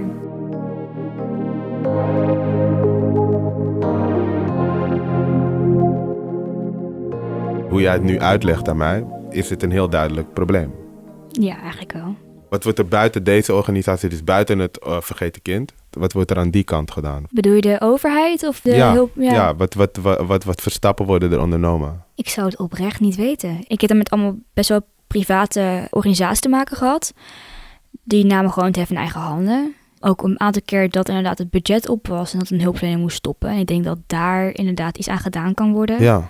Hoe 7.69 7.81
jij 7.81 7.93
het 7.93 8.03
nu 8.03 8.21
uitlegt 8.21 8.69
aan 8.69 8.77
mij, 8.77 9.05
is 9.31 9.51
het 9.51 9.63
een 9.63 9.71
heel 9.71 9.89
duidelijk 9.89 10.33
probleem. 10.33 10.75
Ja, 11.29 11.61
eigenlijk 11.61 11.93
wel. 11.93 12.15
Wat 12.49 12.65
wordt 12.65 12.79
er 12.79 12.89
buiten 12.89 13.25
deze 13.25 13.55
organisatie, 13.55 14.09
dus 14.09 14.25
buiten 14.25 14.59
het 14.59 14.79
eh, 14.79 15.01
Vergeten 15.01 15.43
Kind, 15.43 15.73
wat 15.91 16.13
wordt 16.13 16.31
er 16.31 16.39
aan 16.39 16.51
die 16.51 16.65
kant 16.65 16.91
gedaan? 16.91 17.25
Bedoel 17.31 17.55
je 17.55 17.61
de 17.61 17.81
overheid 17.81 18.47
of 18.47 18.61
de 18.61 18.75
ja, 18.75 18.93
hulp? 18.93 19.11
ja. 19.17 19.55
wat, 19.57 19.75
wat, 19.75 19.97
wat, 19.97 20.27
wat, 20.27 20.45
wat 20.45 20.61
voor 20.61 20.73
stappen 20.73 21.07
worden 21.07 21.33
er 21.33 21.41
ondernomen? 21.41 22.05
Ik 22.15 22.29
zou 22.29 22.47
het 22.47 22.59
oprecht 22.59 23.01
niet 23.01 23.17
weten. 23.17 23.59
Ik 23.67 23.81
heb 23.81 23.91
er 23.91 23.97
met 23.97 24.11
allemaal 24.11 24.37
best 24.55 24.69
wel 24.69 24.81
private 25.07 25.89
organisaties 25.91 26.41
te 26.41 26.49
maken 26.49 26.77
gehad. 26.77 27.13
Die 28.05 28.25
namen 28.25 28.53
gewoon 28.53 28.69
het 28.69 28.77
hef 28.77 28.91
in 28.91 28.97
eigen 28.97 29.21
handen. 29.21 29.75
Ook 30.05 30.23
een 30.23 30.41
aantal 30.41 30.63
keer 30.65 30.91
dat 30.91 31.09
inderdaad 31.09 31.39
het 31.39 31.51
budget 31.51 31.89
op 31.89 32.07
was 32.07 32.33
en 32.33 32.39
dat 32.39 32.51
een 32.51 32.61
hulpverlener 32.61 33.01
moest 33.01 33.17
stoppen. 33.17 33.49
En 33.49 33.59
ik 33.59 33.67
denk 33.67 33.85
dat 33.85 33.99
daar 34.07 34.55
inderdaad 34.55 34.99
iets 34.99 35.09
aan 35.09 35.19
gedaan 35.19 35.55
kan 35.55 35.73
worden. 35.73 36.03
Ja, 36.03 36.29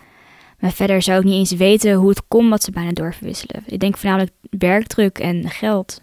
Maar 0.59 0.73
verder 0.73 1.03
zou 1.03 1.19
ik 1.19 1.25
niet 1.25 1.35
eens 1.35 1.53
weten 1.53 1.95
hoe 1.95 2.09
het 2.09 2.23
kon 2.29 2.51
dat 2.51 2.63
ze 2.63 2.71
bijna 2.71 2.93
doorverwisselen. 2.93 3.63
Ik 3.67 3.81
denk 3.81 3.97
voornamelijk 3.97 4.33
werkdruk 4.51 5.19
en 5.19 5.51
geld. 5.51 6.01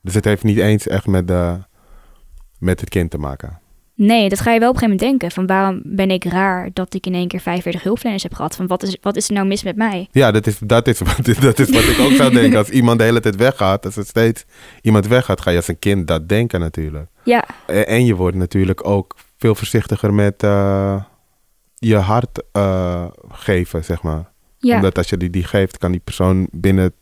dus 0.00 0.14
het 0.14 0.24
heeft 0.24 0.44
niet 0.44 0.58
eens 0.58 0.86
echt 0.86 1.06
met, 1.06 1.28
de, 1.28 1.58
met 2.58 2.80
het 2.80 2.88
kind 2.88 3.10
te 3.10 3.18
maken. 3.18 3.60
Nee, 4.06 4.28
dat 4.28 4.40
ga 4.40 4.52
je 4.52 4.58
wel 4.60 4.68
op 4.68 4.74
een 4.74 4.80
gegeven 4.80 4.98
moment 5.06 5.20
denken. 5.20 5.30
Van 5.30 5.46
waarom 5.46 5.80
ben 5.84 6.10
ik 6.10 6.24
raar 6.24 6.70
dat 6.72 6.94
ik 6.94 7.06
in 7.06 7.14
één 7.14 7.28
keer 7.28 7.40
45 7.40 7.82
hulpverleners 7.82 8.22
heb 8.22 8.34
gehad? 8.34 8.56
Van 8.56 8.66
wat 8.66 8.82
is, 8.82 8.96
wat 9.00 9.16
is 9.16 9.28
er 9.28 9.34
nou 9.34 9.46
mis 9.46 9.62
met 9.62 9.76
mij? 9.76 10.08
Ja, 10.10 10.30
dat 10.30 10.46
is, 10.46 10.58
dat, 10.58 10.88
is, 10.88 10.98
wat- 11.08 11.24
dat 11.40 11.58
is 11.58 11.70
wat 11.70 11.82
ik 11.82 11.98
ook 12.00 12.10
zou 12.12 12.32
denken. 12.32 12.58
Als 12.58 12.68
iemand 12.70 12.98
de 12.98 13.04
hele 13.04 13.20
tijd 13.20 13.36
weggaat, 13.36 13.84
als 13.84 13.96
er 13.96 14.04
steeds 14.04 14.44
iemand 14.80 15.06
weggaat, 15.06 15.40
ga 15.40 15.50
je 15.50 15.56
als 15.56 15.68
een 15.68 15.78
kind 15.78 16.06
dat 16.06 16.28
denken 16.28 16.60
natuurlijk. 16.60 17.10
Ja, 17.24 17.44
En 17.66 17.86
en 17.86 18.04
je 18.06 18.14
wordt 18.14 18.36
natuurlijk 18.36 18.86
ook 18.88 19.16
veel 19.38 19.54
voorzichtiger 19.54 20.14
met 20.14 20.42
eh, 20.42 21.02
je 21.74 21.96
hart 21.96 22.42
eh, 22.52 23.04
geven, 23.28 23.84
zeg 23.84 24.02
maar. 24.02 24.30
ja. 24.58 24.74
Omdat 24.76 24.96
als 24.98 25.08
je 25.08 25.16
die, 25.16 25.30
die 25.30 25.44
geeft, 25.44 25.78
kan 25.78 25.90
die 25.90 26.00
persoon 26.04 26.48
binnen 26.50 26.92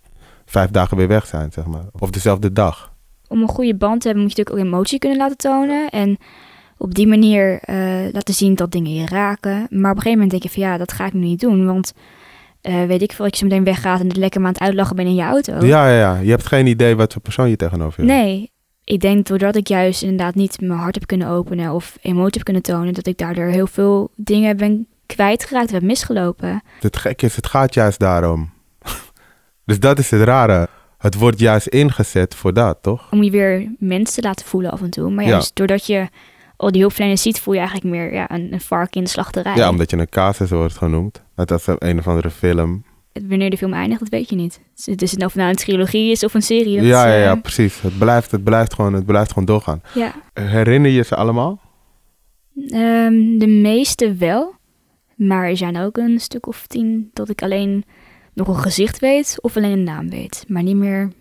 vijf 0.46 0.70
dagen 0.70 0.96
weer 0.96 1.08
weg 1.08 1.26
zijn, 1.26 1.52
zeg 1.52 1.66
maar. 1.66 1.84
Of 1.98 2.10
dezelfde 2.10 2.52
dag. 2.52 2.92
om 3.28 3.42
een 3.42 3.48
goede 3.48 3.74
band 3.76 4.00
te 4.00 4.06
hebben 4.06 4.24
moet 4.26 4.36
je 4.36 4.42
natuurlijk 4.42 4.66
ook 4.68 4.74
emotie 4.74 4.98
kunnen 4.98 5.18
laten 5.18 5.36
tonen. 5.36 5.88
En 5.88 6.18
op 6.80 6.94
die 6.94 7.06
manier 7.06 7.58
eh, 7.62 7.76
laten 8.12 8.34
zien 8.34 8.54
dat 8.54 8.72
dingen 8.72 8.94
je 8.94 9.06
raken. 9.06 9.66
Maar 9.70 9.90
op 9.90 9.96
een 9.96 10.02
gegeven 10.02 10.10
moment 10.10 10.30
denk 10.30 10.42
je 10.42 10.50
van 10.50 10.62
ja, 10.62 10.76
dat 10.76 10.92
ga 10.92 11.06
ik 11.06 11.12
nu 11.12 11.20
niet 11.20 11.40
doen. 11.40 11.66
Want 11.66 11.92
eh, 12.60 12.84
weet 12.84 13.02
ik 13.02 13.12
veel, 13.12 13.24
dat 13.24 13.34
je 13.34 13.40
zo 13.40 13.50
meteen 13.50 13.64
weggaat 13.64 14.00
en 14.00 14.06
het 14.08 14.16
lekker 14.16 14.40
maar 14.40 14.48
aan 14.48 14.54
het 14.54 14.62
uitlachen 14.62 14.96
ben 14.96 15.06
in 15.06 15.14
je 15.14 15.22
auto. 15.22 15.52
Ja, 15.66 15.88
ja, 15.88 15.98
ja. 15.98 16.18
Je 16.18 16.30
hebt 16.30 16.46
geen 16.46 16.66
idee 16.66 16.96
wat 16.96 17.12
voor 17.12 17.22
persoon 17.22 17.48
je 17.48 17.56
tegenover 17.56 18.00
hebt. 18.00 18.12
Nee, 18.12 18.50
ik 18.84 19.00
denk 19.00 19.26
doordat 19.26 19.56
ik 19.56 19.66
juist 19.68 20.02
inderdaad 20.02 20.34
niet 20.34 20.60
mijn 20.60 20.78
hart 20.78 20.94
heb 20.94 21.06
kunnen 21.06 21.28
openen 21.28 21.72
of 21.72 21.98
emotie 22.02 22.32
heb 22.34 22.44
kunnen 22.44 22.62
tonen, 22.62 22.94
dat 22.94 23.06
ik 23.06 23.18
daardoor 23.18 23.46
heel 23.46 23.66
veel 23.66 24.10
dingen 24.16 24.56
ben 24.56 24.86
kwijtgeraakt, 25.06 25.70
heb 25.70 25.82
misgelopen. 25.82 26.62
Het 26.80 26.96
gekke 26.96 27.26
is, 27.26 27.36
het 27.36 27.46
gaat 27.46 27.74
juist 27.74 27.98
daarom. 27.98 28.50
dus 29.66 29.80
dat 29.80 29.98
is 29.98 30.10
het 30.10 30.22
rare. 30.22 30.68
Het 30.98 31.14
wordt 31.14 31.38
juist 31.38 31.66
ingezet 31.66 32.34
voor 32.34 32.52
dat, 32.54 32.78
toch? 32.82 33.12
Om 33.12 33.22
je 33.22 33.30
weer 33.30 33.74
mensen 33.78 34.22
te 34.22 34.28
laten 34.28 34.46
voelen 34.46 34.70
af 34.70 34.82
en 34.82 34.90
toe. 34.90 35.10
Maar 35.10 35.24
Ja. 35.24 35.30
juist 35.30 35.56
doordat 35.56 35.86
je 35.86 36.08
al 36.60 36.70
die 36.70 36.80
hulpverleners 36.80 37.22
ziet, 37.22 37.40
voel 37.40 37.54
je 37.54 37.60
eigenlijk 37.60 37.90
meer 37.90 38.12
ja, 38.12 38.30
een, 38.30 38.52
een 38.52 38.60
vark 38.60 38.96
in 38.96 39.04
de 39.04 39.10
slachterij. 39.10 39.56
Ja, 39.56 39.68
omdat 39.68 39.90
je 39.90 39.96
een 39.96 40.08
casus 40.08 40.50
wordt 40.50 40.76
genoemd. 40.76 41.22
Net 41.36 41.52
als 41.52 41.66
een 41.78 41.98
of 41.98 42.08
andere 42.08 42.30
film. 42.30 42.84
Wanneer 43.12 43.50
de 43.50 43.56
film 43.56 43.72
eindigt, 43.72 44.00
dat 44.00 44.08
weet 44.08 44.28
je 44.28 44.36
niet. 44.36 44.60
Dus 44.74 44.86
het 44.86 45.02
is 45.02 45.14
of 45.14 45.20
het 45.20 45.34
nou 45.34 45.48
een 45.48 45.56
trilogie 45.56 46.10
is 46.10 46.24
of 46.24 46.34
een 46.34 46.42
serie. 46.42 46.76
Dat, 46.76 46.84
ja, 46.84 47.06
ja, 47.06 47.14
eh, 47.14 47.22
ja, 47.22 47.34
precies. 47.34 47.80
Het 47.80 47.98
blijft, 47.98 48.30
het, 48.30 48.44
blijft 48.44 48.74
gewoon, 48.74 48.92
het 48.92 49.06
blijft 49.06 49.28
gewoon 49.28 49.44
doorgaan. 49.44 49.82
ja. 49.94 50.14
Herinner 50.32 50.90
je 50.90 51.02
ze 51.02 51.16
allemaal? 51.16 51.60
Ehm, 52.68 53.38
de 53.38 53.46
meeste 53.46 54.14
wel. 54.14 54.54
Maar 55.16 55.48
er 55.48 55.56
zijn 55.56 55.78
ook 55.78 55.96
een 55.96 56.20
stuk 56.20 56.46
of 56.46 56.66
tien 56.66 57.10
dat 57.12 57.28
ik 57.28 57.42
alleen 57.42 57.84
nog 58.34 58.48
een 58.48 58.58
gezicht 58.58 58.98
weet 58.98 59.38
of 59.40 59.56
alleen 59.56 59.72
een 59.72 59.82
naam 59.82 60.10
weet. 60.10 60.44
Maar 60.48 60.62
niet 60.62 60.76
meer 60.76 61.12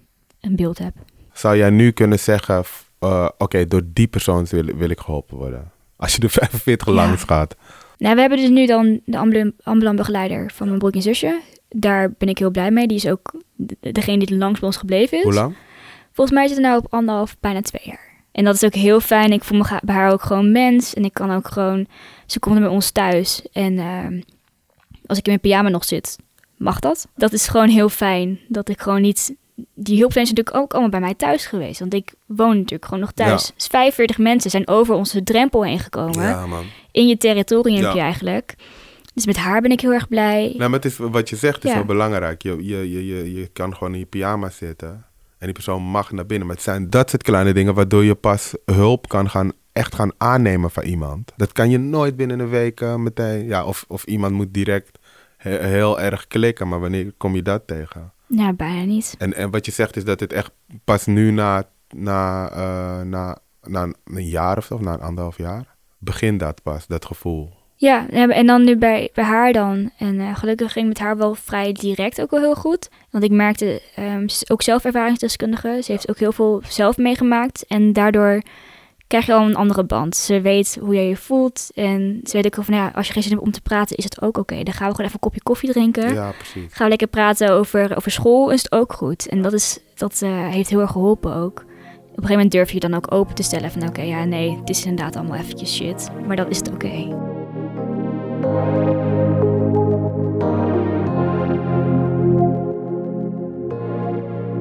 een 0.42 0.56
beeld 0.56 0.78
heb. 0.78 0.94
Zou 1.34 1.58
jij 1.58 1.70
nu 1.70 1.92
kunnen 1.92 2.20
zeggen, 2.20 2.64
eh, 3.00 3.30
oké, 3.38 3.66
door 3.68 3.82
die 3.86 4.08
persoon 4.08 4.46
wil, 4.50 4.64
wil 4.66 4.90
ik 4.90 5.00
geholpen 5.00 5.38
worden? 5.38 5.72
Als 5.98 6.14
je 6.14 6.20
de 6.20 6.30
45 6.40 6.88
Ja. 6.88 6.94
langs 6.94 7.24
gaat. 7.24 7.56
Nou, 7.98 8.16
we 8.16 8.22
hebben 8.22 8.38
dus 8.40 8.50
nu 8.50 8.66
dan 8.66 9.00
de 9.06 9.18
ambulan- 9.18 9.54
ambulant 9.64 9.98
begeleider 9.98 10.52
van 10.54 10.68
mijn 10.68 10.80
broer 10.80 10.94
en 10.94 11.02
zusje. 11.02 11.42
Daar 11.70 12.12
ben 12.18 12.28
ik 12.30 12.38
heel 12.38 12.52
blij 12.52 12.72
mee. 12.72 12.88
Die 12.88 12.98
is 12.98 13.08
ook 13.08 13.34
de- 13.56 13.92
degene 13.92 14.26
die 14.26 14.38
langs 14.38 14.60
bij 14.60 14.68
ons 14.68 14.78
gebleven 14.78 15.18
is. 15.18 15.24
Hoe 15.24 15.34
lang? 15.34 15.56
Volgens 16.12 16.38
mij 16.38 16.48
zit 16.48 16.58
het 16.58 16.66
nou 16.66 16.78
op 16.78 16.94
anderhalf, 16.94 17.36
bijna 17.40 17.62
twee 17.62 17.82
jaar. 17.86 18.08
En 18.32 18.44
dat 18.44 18.56
is 18.56 18.64
ook 18.64 18.74
heel 18.74 19.00
fijn. 19.00 19.32
Ik 19.32 19.44
voel 19.44 19.58
me 19.58 19.80
bij 19.84 19.96
haar 19.96 20.12
ook 20.12 20.22
gewoon 20.22 20.52
mens. 20.52 20.94
En 20.94 21.04
ik 21.06 21.14
kan 21.14 21.32
ook 21.32 21.48
gewoon... 21.48 21.88
Ze 22.26 22.40
komt 22.40 22.60
bij 22.60 22.68
ons 22.68 22.92
thuis. 22.92 23.42
En 23.52 23.78
ehm, 23.80 24.22
als 25.06 25.18
ik 25.18 25.26
in 25.26 25.32
mijn 25.32 25.40
pyjama 25.40 25.70
nog 25.70 25.86
zit, 25.86 26.18
mag 26.58 26.80
dat. 26.80 27.08
Dat 27.16 27.34
is 27.34 27.48
gewoon 27.48 27.70
heel 27.70 27.90
fijn. 27.90 28.40
Dat 28.48 28.70
ik 28.70 28.82
gewoon 28.82 29.02
niet... 29.02 29.36
Die 29.82 29.98
hulpverleners 29.98 30.34
zijn 30.34 30.36
natuurlijk 30.46 30.56
ook 30.56 30.72
allemaal 30.72 30.90
bij 30.90 31.00
mij 31.00 31.14
thuis 31.14 31.46
geweest. 31.46 31.80
Want 31.80 31.94
ik 31.94 32.14
woon 32.26 32.56
natuurlijk 32.56 32.86
gewoon 32.86 33.00
nog 33.00 33.12
thuis. 33.12 33.48
Ja. 33.48 33.54
Dus 33.56 33.68
45 33.68 34.18
mensen 34.18 34.52
zijn 34.52 34.68
over 34.68 34.96
onze 34.96 35.24
drempel 35.24 35.64
heen 35.64 35.80
gekomen. 35.80 36.22
Ja, 36.24 36.46
man. 36.48 36.66
In 36.92 37.08
je 37.08 37.18
territorium 37.18 37.82
Ja. 37.82 37.96
eigenlijk. 37.96 38.56
Dus 39.14 39.26
met 39.26 39.38
haar 39.38 39.62
ben 39.62 39.72
ik 39.72 39.82
heel 39.82 39.94
erg 39.94 40.08
blij. 40.08 40.42
Nou, 40.58 40.70
maar 40.70 40.80
het 40.80 40.86
is, 40.86 40.98
wat 40.98 41.30
je 41.30 41.36
zegt 41.36 41.66
is 41.66 41.74
heel 41.74 41.86
belangrijk. 41.86 42.42
Je, 42.42 42.66
je, 42.66 42.92
je, 42.92 43.06
je, 43.08 43.34
je 43.34 43.48
kan 43.48 43.76
gewoon 43.76 43.94
in 43.94 44.00
je 44.00 44.06
pyjama 44.06 44.50
zitten 44.50 44.90
en 45.38 45.46
die 45.46 45.54
persoon 45.54 45.82
mag 45.82 46.12
naar 46.12 46.26
binnen. 46.26 46.48
Maar 46.48 46.56
het 46.56 46.66
zijn 46.66 46.90
dat 46.90 47.10
soort 47.10 47.24
kleine 47.24 47.54
dingen 47.54 47.74
waardoor 47.74 48.04
je 48.04 48.16
pas 48.16 48.54
hulp 48.66 49.08
kan 49.08 49.30
gaan, 49.30 49.52
echt 49.74 49.96
gaan 49.96 50.12
aannemen 50.18 50.72
van 50.72 50.84
iemand. 50.84 51.32
Dat 51.36 51.52
kan 51.52 51.70
je 51.70 51.78
nooit 51.78 52.16
binnen 52.16 52.40
een 52.40 52.50
week 52.50 52.82
eh, 52.82 52.96
meteen. 52.96 53.46
Ja, 53.46 53.66
of, 53.66 53.86
of 53.88 54.04
iemand 54.04 54.34
moet 54.34 54.54
direct 54.54 55.00
he- 55.38 55.68
heel 55.68 56.00
erg 56.00 56.28
klikken, 56.28 56.68
maar 56.68 56.80
wanneer 56.80 57.14
kom 57.18 57.36
je 57.36 57.42
dat 57.42 57.68
tegen? 57.68 58.12
Nou, 58.30 58.54
bijna 58.54 58.84
niet. 58.84 59.16
En, 59.18 59.34
en 59.34 59.52
wat 59.52 59.66
je 59.66 59.72
zegt 59.72 59.96
is 59.96 60.04
dat 60.04 60.20
het 60.20 60.34
echt 60.34 60.52
pas 60.84 61.06
nu 61.06 61.32
na, 61.32 61.64
na, 61.90 62.50
eh, 62.50 63.02
na, 63.02 63.38
na 63.64 63.94
een 64.04 64.28
jaar 64.28 64.58
of 64.58 64.66
zo, 64.66 64.74
of 64.74 64.82
na 64.82 64.94
een 64.94 65.02
anderhalf 65.02 65.38
jaar, 65.38 65.76
begint 65.98 66.40
dat 66.40 66.64
pas, 66.64 66.88
dat 66.88 67.06
gevoel. 67.06 67.58
Ja, 67.76 68.10
en 68.10 68.46
dan 68.46 68.64
nu 68.64 68.78
bij, 68.78 69.10
bij 69.14 69.24
haar 69.24 69.54
dan. 69.54 69.92
En 69.98 70.20
eh, 70.20 70.36
gelukkig 70.36 70.72
ging 70.72 70.88
met 70.88 71.00
haar 71.00 71.18
wel 71.18 71.36
vrij 71.36 71.72
direct 71.72 72.22
ook 72.22 72.32
wel 72.32 72.40
heel 72.40 72.56
goed. 72.56 72.90
Want 73.10 73.24
ik 73.24 73.32
merkte, 73.32 73.82
ze 73.96 74.24
is 74.26 74.50
ook 74.50 74.62
zelf 74.62 74.86
ervaringsdeskundige. 74.86 75.80
Ze 75.84 75.92
heeft 75.92 76.10
ook 76.10 76.18
heel 76.18 76.32
veel 76.32 76.62
zelf 76.68 76.98
meegemaakt. 76.98 77.66
En 77.68 77.94
daardoor 77.94 78.42
krijg 79.10 79.26
je 79.26 79.34
al 79.34 79.46
een 79.46 79.56
andere 79.56 79.84
band. 79.84 80.16
Ze 80.16 80.42
weet 80.42 80.78
hoe 80.82 80.94
jij 80.94 81.08
je 81.08 81.16
voelt. 81.18 81.70
En 81.74 82.20
ze 82.24 82.34
weet 82.34 82.46
ook 82.58 82.66
van, 82.66 82.76
ja, 82.76 82.92
als 82.96 83.08
je 83.08 83.14
geen 83.14 83.24
zin 83.24 83.32
hebt 83.32 83.44
om 83.44 83.52
te 83.52 83.62
praten, 83.62 83.98
is 83.98 84.04
het 84.04 84.22
ook 84.22 84.38
oké. 84.38 84.64
Dan 84.64 84.74
gaan 84.74 84.88
we 84.88 84.96
gewoon 84.96 85.06
even 85.06 85.14
een 85.14 85.20
kopje 85.20 85.42
koffie 85.44 85.72
drinken. 85.72 86.14
Ja, 86.14 86.32
precies. 86.32 86.74
Gaan 86.74 86.84
we 86.84 86.90
lekker 86.90 87.08
praten 87.08 87.52
over, 87.52 87.98
over 87.98 88.12
school, 88.12 88.50
is 88.50 88.64
het 88.64 88.72
ook 88.72 88.94
goed. 88.94 89.28
En 89.28 89.42
dat, 89.42 89.54
is, 89.54 89.80
dat 89.96 90.22
eh, 90.22 90.48
heeft 90.48 90.70
heel 90.70 90.80
erg 90.80 90.92
geholpen 90.92 91.36
ook. 91.36 91.60
Op 91.60 92.26
een 92.26 92.28
gegeven 92.28 92.32
moment 92.32 92.52
durf 92.52 92.72
je 92.72 92.80
dan 92.80 92.94
ook 92.94 93.14
open 93.14 93.36
te 93.36 93.44
stellen 93.44 93.72
van... 93.72 93.88
oké, 93.88 94.02
ja, 94.02 94.24
nee, 94.24 94.58
het 94.60 94.70
is 94.70 94.86
inderdaad 94.86 95.16
allemaal 95.16 95.38
eventjes 95.38 95.76
shit. 95.76 96.10
Maar 96.28 96.36
dan 96.36 96.50
is 96.50 96.58
het 96.58 96.72
oké. 96.72 97.18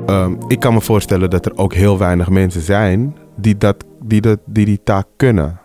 Ehm, 0.06 0.34
ik 0.46 0.60
kan 0.60 0.74
me 0.74 0.80
voorstellen 0.80 1.30
dat 1.30 1.46
er 1.46 1.56
ook 1.56 1.74
heel 1.74 1.98
weinig 1.98 2.28
mensen 2.28 2.62
zijn 2.62 3.16
die, 3.36 3.56
dat, 3.58 3.84
die, 4.08 4.20
dat, 4.20 4.38
die 4.44 4.64
die 4.64 4.80
taak 4.84 5.06
kunnen. 5.16 5.60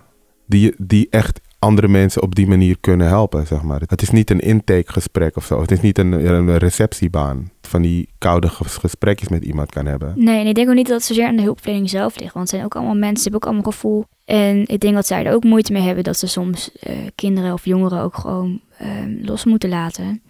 Die, 0.45 0.73
die 0.77 1.07
echt 1.09 1.41
andere 1.59 1.87
mensen 1.87 2.21
op 2.21 2.35
die 2.35 2.47
manier 2.47 2.77
kunnen 2.79 3.07
helpen, 3.07 3.47
zeg 3.47 3.61
maar. 3.61 3.81
Het 3.85 4.01
is 4.01 4.09
niet 4.09 4.29
een 4.29 4.39
intakegesprek 4.39 5.35
of 5.35 5.45
zo. 5.45 5.61
Het 5.61 5.71
is 5.71 5.81
niet 5.81 5.97
een, 5.97 6.57
receptiebaan 6.57 7.51
van 7.61 7.81
die 7.81 8.09
koude 8.17 8.47
ges- 8.49 8.77
gesprekjes 8.77 9.29
met 9.29 9.43
iemand 9.45 9.71
kan 9.71 9.85
hebben. 9.85 10.13
Nee, 10.15 10.39
en 10.39 10.47
ik 10.47 10.55
denk 10.55 10.69
ook 10.69 10.75
niet 10.75 10.87
dat 10.87 10.95
het 10.95 11.05
zozeer 11.05 11.27
aan 11.27 11.35
de 11.35 11.41
hulpverlening 11.41 11.89
zelf 11.89 12.19
ligt. 12.19 12.33
Want 12.33 12.45
het 12.45 12.55
zijn 12.55 12.63
ook 12.63 12.75
allemaal 12.75 12.95
mensen, 12.95 13.21
hebben 13.23 13.41
ook 13.41 13.45
allemaal 13.45 13.71
gevoel. 13.71 14.05
En 14.25 14.67
ik 14.67 14.79
denk 14.79 14.93
dat 14.93 15.07
zij 15.07 15.25
er 15.25 15.33
ook 15.33 15.43
moeite 15.43 15.71
mee 15.71 15.81
hebben 15.81 16.03
dat 16.03 16.17
ze 16.17 16.27
soms 16.27 16.71
eh, 16.79 16.95
kinderen 17.15 17.53
of 17.53 17.65
jongeren 17.65 18.01
ook 18.01 18.15
gewoon 18.15 18.59
ehm, 18.77 19.15
los 19.21 19.45
moeten 19.45 19.69
laten. 19.69 20.21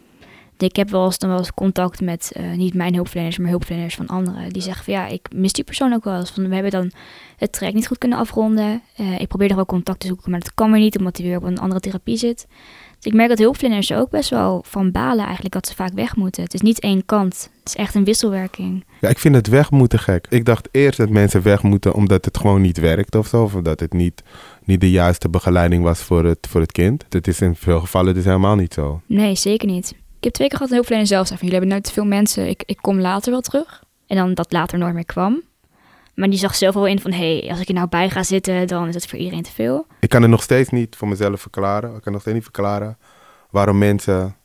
Ik 0.57 0.75
heb 0.75 0.89
wel 0.89 1.05
eens, 1.05 1.17
dan 1.17 1.29
wel 1.29 1.37
eens 1.37 1.53
contact 1.53 2.01
met 2.01 2.31
eh, 2.35 2.51
niet 2.51 2.73
mijn 2.73 2.93
hulpverleners, 2.93 3.37
maar 3.37 3.49
hulpverleners 3.49 3.95
van 3.95 4.07
anderen. 4.07 4.49
Die 4.49 4.61
zeggen 4.61 4.83
van 4.83 4.93
ja, 4.93 5.07
ik 5.07 5.27
mis 5.35 5.53
die 5.53 5.63
persoon 5.63 5.93
ook 5.93 6.03
wel 6.03 6.19
eens. 6.19 6.31
Van, 6.31 6.47
we 6.47 6.53
hebben 6.53 6.71
dan 6.71 6.91
het 7.37 7.51
traject 7.51 7.75
niet 7.75 7.87
goed 7.87 7.97
kunnen 7.97 8.17
afronden. 8.17 8.81
Eh, 8.95 9.19
ik 9.19 9.27
probeer 9.27 9.47
nog 9.47 9.55
wel 9.55 9.65
contact 9.65 9.99
te 9.99 10.07
zoeken, 10.07 10.31
maar 10.31 10.39
dat 10.39 10.53
kan 10.53 10.71
weer 10.71 10.81
niet 10.81 10.97
omdat 10.97 11.17
hij 11.17 11.25
weer 11.25 11.37
op 11.37 11.43
een 11.43 11.59
andere 11.59 11.79
therapie 11.81 12.17
zit. 12.17 12.47
Dus 13.03 13.11
ik 13.11 13.17
merk 13.17 13.29
dat 13.29 13.39
hulpverleners 13.39 13.89
er 13.89 13.97
ook 13.97 14.09
best 14.09 14.29
wel 14.29 14.63
van 14.65 14.91
balen 14.91 15.23
eigenlijk 15.23 15.53
dat 15.53 15.67
ze 15.67 15.75
vaak 15.75 15.93
weg 15.93 16.15
moeten. 16.15 16.43
Het 16.43 16.53
is 16.53 16.61
niet 16.61 16.79
één 16.79 17.05
kant. 17.05 17.49
Het 17.59 17.67
is 17.67 17.75
echt 17.75 17.95
een 17.95 18.03
wisselwerking. 18.03 18.85
Ja, 19.01 19.09
ik 19.09 19.19
vind 19.19 19.35
het 19.35 19.47
weg 19.47 19.71
moeten 19.71 19.99
gek. 19.99 20.27
Ik 20.29 20.45
dacht 20.45 20.69
eerst 20.71 20.97
dat 20.97 21.09
mensen 21.09 21.41
weg 21.41 21.63
moeten 21.63 21.93
omdat 21.93 22.25
het 22.25 22.37
gewoon 22.37 22.61
niet 22.61 22.77
werkt 22.77 23.15
of 23.15 23.27
zo. 23.27 23.43
Of 23.43 23.53
dat 23.53 23.79
het 23.79 23.93
niet, 23.93 24.23
niet 24.63 24.81
de 24.81 24.91
juiste 24.91 25.29
begeleiding 25.29 25.83
was 25.83 25.99
voor 25.99 26.25
het, 26.25 26.47
voor 26.49 26.61
het 26.61 26.71
kind. 26.71 27.05
Het 27.09 27.27
is 27.27 27.41
in 27.41 27.55
veel 27.55 27.79
gevallen 27.79 28.13
dus 28.13 28.25
helemaal 28.25 28.55
niet 28.55 28.73
zo. 28.73 29.01
Nee, 29.05 29.35
zeker 29.35 29.67
niet. 29.67 29.93
Ik 30.23 30.29
heb 30.29 30.37
twee 30.37 30.47
keer 30.47 30.57
gehad 30.57 30.71
een 30.71 30.77
hulpverlener 30.77 31.13
zelf 31.13 31.27
zei 31.27 31.39
van 31.39 31.47
jullie 31.47 31.61
hebben 31.61 31.77
nooit 31.77 31.93
te 31.93 32.01
veel 32.01 32.17
mensen. 32.17 32.47
Ik, 32.47 32.63
ik 32.65 32.77
kom 32.81 32.99
later 32.99 33.31
wel 33.31 33.41
terug. 33.41 33.83
En 34.07 34.17
dan 34.17 34.33
dat 34.33 34.51
later 34.51 34.77
nooit 34.77 34.93
meer 34.93 35.05
kwam. 35.05 35.41
Maar 36.15 36.29
die 36.29 36.39
zag 36.39 36.55
zelf 36.55 36.73
wel 36.73 36.87
in 36.87 36.99
van 36.99 37.11
hé, 37.11 37.39
hey, 37.39 37.49
als 37.49 37.59
ik 37.59 37.67
er 37.67 37.73
nou 37.73 37.87
bij 37.87 38.09
ga 38.09 38.23
zitten, 38.23 38.67
dan 38.67 38.87
is 38.87 38.93
het 38.93 39.07
voor 39.07 39.19
iedereen 39.19 39.43
te 39.43 39.51
veel. 39.51 39.85
Ik 39.99 40.09
kan 40.09 40.21
het 40.21 40.31
nog 40.31 40.43
steeds 40.43 40.69
niet 40.69 40.95
voor 40.95 41.07
mezelf 41.07 41.41
verklaren. 41.41 41.95
Ik 41.95 42.01
kan 42.01 42.11
nog 42.11 42.21
steeds 42.21 42.35
niet 42.35 42.43
verklaren 42.43 42.97
waarom 43.49 43.77
mensen 43.77 44.35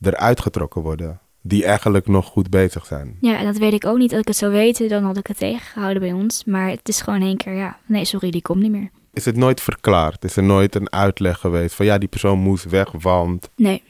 eruit 0.00 0.40
getrokken 0.40 0.82
worden. 0.82 1.20
Die 1.42 1.64
eigenlijk 1.64 2.06
nog 2.06 2.26
goed 2.26 2.50
bezig 2.50 2.86
zijn. 2.86 3.16
Ja, 3.20 3.38
en 3.38 3.44
dat 3.44 3.58
weet 3.58 3.72
ik 3.72 3.86
ook 3.86 3.98
niet. 3.98 4.10
Als 4.10 4.20
ik 4.20 4.28
het 4.28 4.36
zou 4.36 4.52
weten, 4.52 4.88
dan 4.88 5.04
had 5.04 5.16
ik 5.16 5.26
het 5.26 5.38
tegengehouden 5.38 6.02
bij 6.02 6.12
ons. 6.12 6.44
Maar 6.44 6.68
het 6.68 6.88
is 6.88 7.00
gewoon 7.00 7.22
één 7.22 7.36
keer, 7.36 7.54
ja, 7.54 7.78
nee, 7.86 8.04
sorry, 8.04 8.30
die 8.30 8.42
komt 8.42 8.62
niet 8.62 8.70
meer. 8.70 8.90
Is 9.12 9.24
het 9.24 9.36
nooit 9.36 9.60
verklaard? 9.60 10.24
Is 10.24 10.36
er 10.36 10.42
nooit 10.42 10.74
een 10.74 10.92
uitleg 10.92 11.38
geweest 11.38 11.74
van 11.74 11.86
ja, 11.86 11.98
die 11.98 12.08
persoon 12.08 12.38
moest 12.38 12.64
weg, 12.64 12.92
want... 12.92 13.50
Nee. 13.56 13.82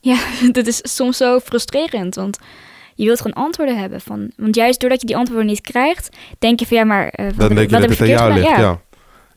Ja, 0.00 0.18
dat 0.52 0.66
is 0.66 0.80
soms 0.82 1.16
zo 1.16 1.38
frustrerend, 1.38 2.14
want 2.14 2.38
je 2.94 3.04
wilt 3.04 3.20
gewoon 3.20 3.44
antwoorden 3.44 3.78
hebben. 3.78 4.00
Van, 4.00 4.30
want 4.36 4.54
juist 4.54 4.80
doordat 4.80 5.00
je 5.00 5.06
die 5.06 5.16
antwoorden 5.16 5.46
niet 5.46 5.60
krijgt, 5.60 6.16
denk 6.38 6.60
je 6.60 6.66
van 6.66 6.76
ja, 6.76 6.84
maar 6.84 7.12
wat, 7.16 7.36
Dan 7.36 7.54
denk 7.54 7.70
je 7.70 7.76
dat 7.76 7.90
het 7.90 8.00
aan 8.00 8.08
jou 8.08 8.32
ligt, 8.32 8.56
ja. 8.56 8.80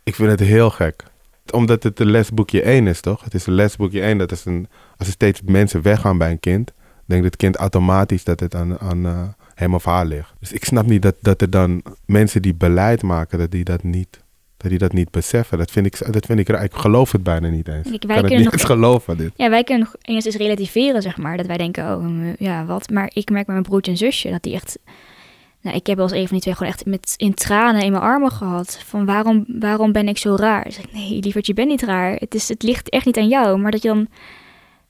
Ik 0.04 0.16
vind 0.16 0.30
het 0.30 0.40
heel 0.40 0.70
gek. 0.70 1.04
Omdat 1.52 1.84
het 1.84 2.00
een 2.00 2.12
lesboekje 2.12 2.62
1 2.62 2.88
is, 2.88 3.02
toch? 3.02 3.24
Het 3.24 3.34
is 3.34 3.46
een 3.46 3.54
lesboekje 3.54 4.02
1. 4.02 4.18
Dat 4.18 4.32
is 4.32 4.46
een, 4.46 4.68
als 4.98 5.08
er 5.08 5.14
steeds 5.14 5.42
mensen 5.46 5.82
weggaan 5.82 6.18
bij 6.18 6.32
een 6.32 6.40
kind, 6.40 6.72
denkt 7.06 7.26
het 7.26 7.36
kind 7.36 7.56
automatisch 7.56 8.24
dat 8.24 8.40
het 8.40 8.56
aan, 8.56 8.80
aan 8.80 9.06
eh, 9.06 9.24
hem 9.56 9.74
of 9.74 9.86
haar 9.86 10.06
ligt. 10.06 10.34
Dus 10.40 10.52
ik 10.52 10.66
snap 10.66 10.86
niet 10.86 11.02
dat, 11.02 11.16
dat 11.20 11.42
er 11.42 11.50
dan 11.50 11.84
mensen 12.06 12.42
die 12.42 12.56
beleid 12.56 13.02
maken, 13.02 13.40
dat 13.40 13.52
die 13.52 13.64
dat 13.64 13.84
niet, 13.84 14.20
dat 14.70 14.80
die 14.80 14.90
dat 14.90 14.98
niet 14.98 15.12
beseffen. 15.12 15.58
Dat 15.58 15.72
vind 15.72 15.86
ik, 15.86 16.14
dat 16.14 16.26
vind 16.26 16.40
ik 16.40 16.50
raar. 16.50 16.64
Ik 16.64 16.74
geloof 16.74 17.12
het 17.12 17.24
bijna 17.24 17.48
niet 17.48 17.68
eens. 17.68 17.92
Ik 17.92 18.00
kan 18.00 18.16
het 18.16 18.30
niet 18.30 18.44
nog- 18.44 18.54
eens 18.54 18.64
geloven, 18.64 19.18
dit. 19.18 19.32
Ja, 19.36 19.50
wij 19.50 19.64
kunnen 19.64 19.84
nog 19.84 19.96
enigszins 20.02 20.36
relativeren, 20.36 21.02
zeg 21.02 21.18
maar. 21.18 21.38
Dat 21.38 21.46
wij 21.46 21.58
denken, 21.58 21.96
oh, 21.98 22.34
ja, 22.38 22.66
wat. 22.66 22.90
Maar 22.90 23.10
ik 23.14 23.30
merk 23.30 23.46
met 23.46 23.56
mijn 23.56 23.64
broertje 23.64 23.92
en 23.92 23.98
zusje 23.98 24.30
dat 24.30 24.44
die 24.44 24.54
echt... 24.54 24.78
Nou, 25.62 25.78
ik 25.78 25.88
heb 25.88 25.96
wel 25.98 26.06
eens 26.06 26.16
een 26.16 26.28
van 26.28 26.32
die 26.32 26.42
twee 26.42 26.54
gewoon 26.54 26.72
echt 26.72 26.86
met, 26.86 27.14
in 27.18 27.34
tranen 27.34 27.82
in 27.82 27.92
mijn 27.92 28.04
armen 28.04 28.32
gehad. 28.32 28.80
Van 28.86 29.06
waarom, 29.06 29.46
waarom 29.48 29.92
ben 29.92 30.08
ik 30.08 30.18
zo 30.18 30.36
raar? 30.36 30.66
Zeg 30.72 30.84
ik, 30.84 30.94
nee, 30.94 31.20
lieverd, 31.20 31.46
je 31.48 31.54
bent 31.54 31.68
niet 31.70 31.84
raar. 31.84 32.16
Het, 32.16 32.36
is, 32.36 32.48
het 32.50 32.64
ligt 32.64 32.90
echt 32.90 33.06
niet 33.06 33.18
aan 33.18 33.28
jou. 33.28 33.60
Maar 33.60 33.72
dat 33.72 33.82
je 33.82 33.88
dan... 33.88 34.08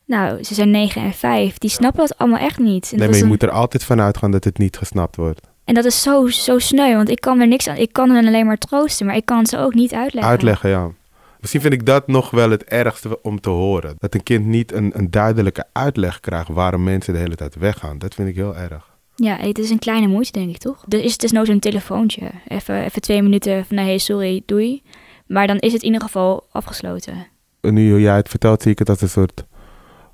Nou, 0.06 0.44
ze 0.44 0.54
zijn 0.54 0.72
negen 0.72 1.02
en 1.02 1.14
vijf. 1.14 1.58
Die 1.58 1.70
snappen 1.70 2.00
dat 2.08 2.18
allemaal 2.18 2.40
echt 2.40 2.60
niet. 2.60 2.92
En 2.92 3.00
Nee, 3.00 3.10
maar 3.10 3.18
je 3.18 3.26
moet 3.26 3.44
er 3.44 3.50
altijd 3.50 3.84
van 3.84 4.02
uitgaan 4.02 4.32
dat 4.32 4.44
het 4.44 4.58
niet 4.58 4.78
gesnapt 4.78 5.16
wordt. 5.16 5.42
En 5.66 5.74
dat 5.74 5.86
is 5.86 6.02
zo, 6.02 6.28
zo 6.28 6.60
sneu, 6.60 6.96
want 6.96 7.10
ik 7.10 7.22
kan 7.22 7.40
er 7.40 7.48
niks 7.48 7.68
aan. 7.68 7.76
Ik 7.76 7.94
kan 7.94 8.10
hen 8.10 8.26
alleen 8.26 8.46
maar 8.46 8.58
troosten, 8.58 9.06
maar 9.06 9.16
ik 9.16 9.26
kan 9.26 9.46
ze 9.46 9.58
ook 9.58 9.74
niet 9.74 9.94
uitleggen. 9.94 10.32
Uitleggen, 10.32 10.70
ja. 10.70 10.92
Misschien 11.40 11.62
vind 11.62 11.74
ik 11.74 11.86
dat 11.86 12.08
nog 12.08 12.32
wel 12.32 12.50
het 12.50 12.64
ergste 12.64 13.22
om 13.22 13.42
te 13.42 13.50
horen. 13.50 13.96
Dat 14.00 14.14
een 14.14 14.24
kind 14.24 14.46
niet 14.46 14.72
een, 14.72 14.92
een 14.94 15.12
duidelijke 15.12 15.66
uitleg 15.72 16.20
krijgt 16.20 16.48
waarom 16.48 16.84
mensen 16.84 17.14
de 17.14 17.20
hele 17.20 17.36
tijd 17.36 17.56
weggaan. 17.56 17.98
Dat 17.98 18.14
vind 18.14 18.30
ik 18.30 18.36
heel 18.36 18.56
erg. 18.56 18.94
Ja, 19.16 19.38
het 19.38 19.60
is 19.60 19.70
een 19.70 19.80
kleine 19.80 20.08
moeite, 20.08 20.32
denk 20.32 20.50
ik, 20.50 20.58
toch? 20.58 20.86
Er 20.90 21.04
is 21.04 21.12
het 21.12 21.24
is 21.24 21.32
nou 21.32 21.46
zo'n 21.46 21.60
telefoontje. 21.60 22.32
Even, 22.48 22.84
even 22.84 23.02
twee 23.02 23.22
minuten 23.22 23.66
van, 23.66 23.76
nee, 23.76 23.86
hey, 23.86 23.98
sorry, 23.98 24.42
doei. 24.46 24.82
Maar 25.28 25.48
dan 25.48 25.58
is 25.58 25.74
het 25.74 25.82
in 25.82 25.88
ieder 25.88 26.02
geval 26.02 26.48
afgesloten. 26.52 27.28
En 27.62 27.74
nu 27.74 28.00
jij 28.00 28.16
het 28.16 28.30
vertelt, 28.30 28.62
zie 28.62 28.72
ik 28.72 28.80
het 28.80 28.90
als 28.90 29.02
een 29.02 29.10
soort 29.10 29.46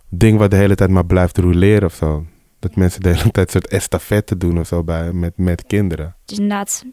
ding 0.09 0.37
wat 0.37 0.51
de 0.51 0.57
hele 0.57 0.75
tijd 0.75 0.89
maar 0.89 1.05
blijft 1.05 1.37
roleren 1.37 1.83
of 1.83 1.93
zo. 1.93 2.25
Dat 2.61 2.75
mensen 2.75 3.01
de 3.01 3.09
hele 3.09 3.31
tijd 3.31 3.45
een 3.55 3.61
soort 3.61 3.67
estafette 3.73 4.37
doen 4.37 4.59
of 4.59 4.67
zo 4.67 4.83
bij, 4.83 5.11
met, 5.13 5.37
met 5.37 5.63
kinderen. 5.67 6.15
Dus 6.25 6.37
inderdaad, 6.37 6.83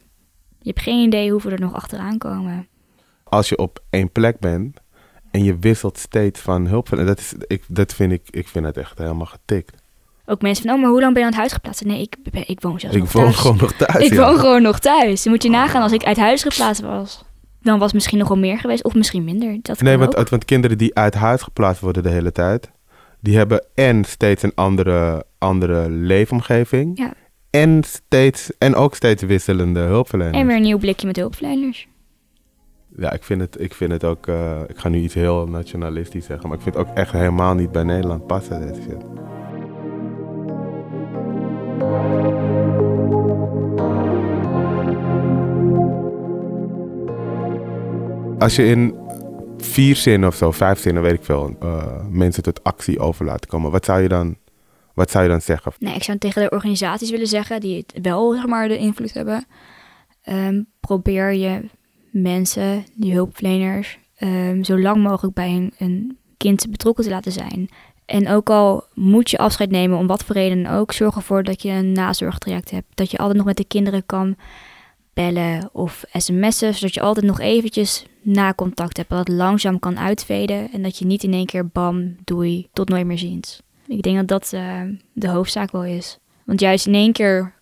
je 0.58 0.68
hebt 0.68 0.80
geen 0.82 1.06
idee 1.06 1.30
hoeveel 1.30 1.50
er 1.50 1.60
nog 1.60 1.74
achteraan 1.74 2.18
komen. 2.18 2.68
Als 3.24 3.48
je 3.48 3.58
op 3.58 3.82
één 3.90 4.12
plek 4.12 4.38
bent 4.38 4.80
en 5.30 5.44
je 5.44 5.58
wisselt 5.58 5.98
steeds 5.98 6.40
van 6.40 6.66
hulp, 6.66 6.88
dat, 6.88 7.18
is, 7.18 7.34
ik, 7.46 7.62
dat 7.68 7.94
vind 7.94 8.12
ik, 8.12 8.22
ik 8.30 8.48
vind 8.48 8.64
het 8.64 8.76
echt 8.76 8.98
helemaal 8.98 9.26
getikt. 9.26 9.82
Ook 10.26 10.42
mensen 10.42 10.64
van, 10.64 10.74
oh, 10.74 10.80
maar 10.80 10.90
hoe 10.90 11.00
lang 11.00 11.12
ben 11.12 11.20
je 11.22 11.26
aan 11.28 11.32
het 11.32 11.40
huis 11.40 11.52
geplaatst? 11.52 11.84
Nee, 11.84 12.00
ik, 12.00 12.16
ben- 12.32 12.48
ik 12.48 12.60
woon 12.60 12.80
zelfs 12.80 12.96
Ik 12.96 13.02
nog 13.02 13.12
woon 13.12 13.22
thuis. 13.24 13.36
gewoon 13.36 13.56
nog 13.56 13.72
thuis. 13.72 14.04
Ik 14.04 14.12
ja. 14.12 14.26
woon 14.26 14.38
gewoon 14.38 14.62
nog 14.62 14.78
thuis. 14.78 15.22
Dan 15.22 15.32
moet 15.32 15.42
je 15.42 15.50
nagaan 15.50 15.82
als 15.82 15.92
ik 15.92 16.04
uit 16.04 16.16
huis 16.16 16.42
geplaatst 16.42 16.82
was. 16.82 17.24
Dan 17.60 17.74
was 17.78 17.84
het 17.84 17.94
misschien 17.94 18.18
nog 18.18 18.28
wel 18.28 18.38
meer 18.38 18.58
geweest, 18.58 18.84
of 18.84 18.94
misschien 18.94 19.24
minder. 19.24 19.58
Dat 19.62 19.80
Nee, 19.80 19.96
want, 19.98 20.16
ook. 20.16 20.28
want 20.28 20.44
kinderen 20.44 20.78
die 20.78 20.94
uit 20.94 21.14
huis 21.14 21.42
geplaatst 21.42 21.80
worden 21.82 22.02
de 22.02 22.08
hele 22.08 22.32
tijd, 22.32 22.70
die 23.20 23.36
hebben 23.36 23.64
en 23.74 24.04
steeds 24.04 24.42
een 24.42 24.54
andere, 24.54 25.24
andere 25.38 25.90
leefomgeving. 25.90 26.98
Ja. 26.98 27.12
En, 27.50 27.84
steeds, 27.84 28.50
en 28.58 28.74
ook 28.74 28.94
steeds 28.94 29.22
wisselende 29.22 29.80
hulpverleners. 29.80 30.36
En 30.36 30.46
weer 30.46 30.56
een 30.56 30.62
nieuw 30.62 30.78
blikje 30.78 31.06
met 31.06 31.16
hulpverleners. 31.16 31.88
Ja, 32.96 33.12
ik 33.12 33.22
vind 33.22 33.40
het, 33.40 33.60
ik 33.60 33.74
vind 33.74 33.92
het 33.92 34.04
ook, 34.04 34.26
eh, 34.26 34.60
ik 34.66 34.78
ga 34.78 34.88
nu 34.88 34.98
iets 34.98 35.14
heel 35.14 35.46
nationalistisch 35.46 36.26
zeggen, 36.26 36.48
maar 36.48 36.56
ik 36.56 36.62
vind 36.62 36.74
het 36.74 36.86
ook 36.86 36.94
echt 36.94 37.12
helemaal 37.12 37.54
niet 37.54 37.72
bij 37.72 37.82
Nederland 37.82 38.26
passen, 38.26 38.60
deze 38.60 38.82
shit. 38.82 39.04
Als 48.38 48.56
je 48.56 48.66
in 48.66 48.94
vier 49.58 49.96
zinnen 49.96 50.28
of 50.28 50.34
zo, 50.34 50.50
vijf 50.50 50.78
zinnen, 50.78 51.02
weet 51.02 51.12
ik 51.12 51.24
veel, 51.24 51.56
eh, 51.60 52.06
mensen 52.10 52.42
tot 52.42 52.64
actie 52.64 52.98
over 52.98 53.24
laten 53.24 53.48
komen, 53.48 53.70
wat 53.70 53.84
zou 53.84 54.02
je 54.02 54.08
dan, 54.08 54.36
wat 54.94 55.10
zou 55.10 55.24
je 55.24 55.30
dan 55.30 55.40
zeggen? 55.40 55.72
Nee, 55.78 55.94
ik 55.94 56.02
zou 56.02 56.18
tegen 56.18 56.42
de 56.42 56.50
organisaties 56.50 57.10
willen 57.10 57.26
zeggen 57.26 57.60
die 57.60 57.76
het 57.76 57.98
wel 58.02 58.32
zeg 58.32 58.46
maar, 58.46 58.68
de 58.68 58.78
invloed 58.78 59.12
hebben. 59.12 59.46
Ehm, 60.22 60.62
probeer 60.80 61.32
je 61.32 61.68
mensen, 62.10 62.84
die 62.94 63.12
hulpverleners, 63.12 63.98
ehm, 64.16 64.62
zo 64.62 64.78
lang 64.78 65.02
mogelijk 65.02 65.34
bij 65.34 65.50
een, 65.50 65.72
een 65.78 66.18
kind 66.36 66.70
betrokken 66.70 67.04
te 67.04 67.10
laten 67.10 67.32
zijn. 67.32 67.68
En 68.06 68.28
ook 68.28 68.50
al 68.50 68.84
moet 68.94 69.30
je 69.30 69.38
afscheid 69.38 69.70
nemen 69.70 69.98
om 69.98 70.06
wat 70.06 70.24
voor 70.24 70.34
reden 70.34 70.66
ook, 70.66 70.92
zorg 70.92 71.16
ervoor 71.16 71.42
dat 71.42 71.62
je 71.62 71.70
een 71.70 71.92
nazorgtraject 71.92 72.70
hebt. 72.70 72.86
Dat 72.94 73.10
je 73.10 73.18
altijd 73.18 73.36
nog 73.36 73.46
met 73.46 73.56
de 73.56 73.64
kinderen 73.64 74.06
kan 74.06 74.36
bellen 75.18 75.68
of 75.72 76.04
sms'en, 76.12 76.74
zodat 76.74 76.94
je 76.94 77.00
altijd 77.00 77.26
nog 77.26 77.40
eventjes 77.40 78.06
na 78.22 78.54
contact 78.54 78.96
hebt. 78.96 79.08
Dat 79.08 79.18
het 79.18 79.28
langzaam 79.28 79.78
kan 79.78 79.98
uitveden 79.98 80.72
en 80.72 80.82
dat 80.82 80.98
je 80.98 81.04
niet 81.04 81.22
in 81.22 81.32
één 81.32 81.46
keer 81.46 81.66
bam, 81.66 82.16
doei, 82.24 82.68
tot 82.72 82.88
nooit 82.88 83.06
meer 83.06 83.18
ziens. 83.18 83.62
Ik 83.86 84.02
denk 84.02 84.16
dat 84.16 84.28
dat 84.28 84.52
eh, 84.52 84.82
de 85.12 85.28
hoofdzaak 85.28 85.70
wel 85.70 85.84
is. 85.84 86.18
Want 86.44 86.60
juist 86.60 86.86
in 86.86 86.94
één 86.94 87.12
keer 87.12 87.52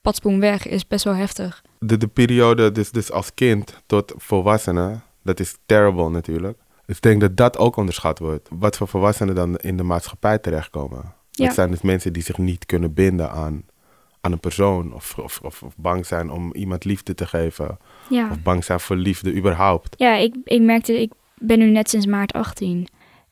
patspoen 0.00 0.40
weg 0.40 0.66
is 0.66 0.86
best 0.86 1.04
wel 1.04 1.14
heftig. 1.14 1.62
de, 1.78 1.96
de 1.96 2.06
periode 2.06 2.72
dus, 2.72 2.90
dus 2.90 3.10
als 3.10 3.34
kind 3.34 3.82
tot 3.86 4.12
volwassenen, 4.16 5.02
dat 5.22 5.40
is 5.40 5.56
terrible 5.66 6.10
natuurlijk. 6.10 6.58
Dus 6.86 6.96
ik 6.96 7.02
denk 7.02 7.20
dat 7.20 7.36
dat 7.36 7.58
ook 7.58 7.76
onderschat 7.76 8.18
wordt. 8.18 8.48
Wat 8.52 8.76
voor 8.76 8.88
volwassenen 8.88 9.34
dan 9.34 9.56
in 9.56 9.76
de 9.76 9.82
maatschappij 9.82 10.38
terechtkomen. 10.38 11.14
Ja. 11.30 11.46
Dat 11.46 11.54
zijn 11.54 11.70
dus 11.70 11.82
mensen 11.82 12.12
die 12.12 12.22
zich 12.22 12.38
niet 12.38 12.66
kunnen 12.66 12.94
binden 12.94 13.30
aan, 13.30 13.64
aan 14.24 14.32
een 14.32 14.40
persoon. 14.40 14.94
Of, 14.94 15.18
of, 15.18 15.40
of, 15.42 15.62
of 15.62 15.74
bang 15.76 16.06
zijn 16.06 16.30
om 16.30 16.54
iemand 16.54 16.84
liefde 16.84 17.14
te 17.14 17.26
geven. 17.26 17.78
Ja, 18.08 18.28
Of 18.30 18.42
bang 18.42 18.64
zijn 18.64 18.80
voor 18.80 18.96
liefde 18.96 19.34
überhaupt. 19.34 19.94
ja 19.98 20.14
ik, 20.14 20.34
ik 20.44 20.60
merkte, 20.60 21.00
ik 21.00 21.12
ben 21.38 21.58
nu 21.58 21.70
net 21.70 21.90
sinds 21.90 22.06
maart 22.06 22.32
18. 22.32 22.86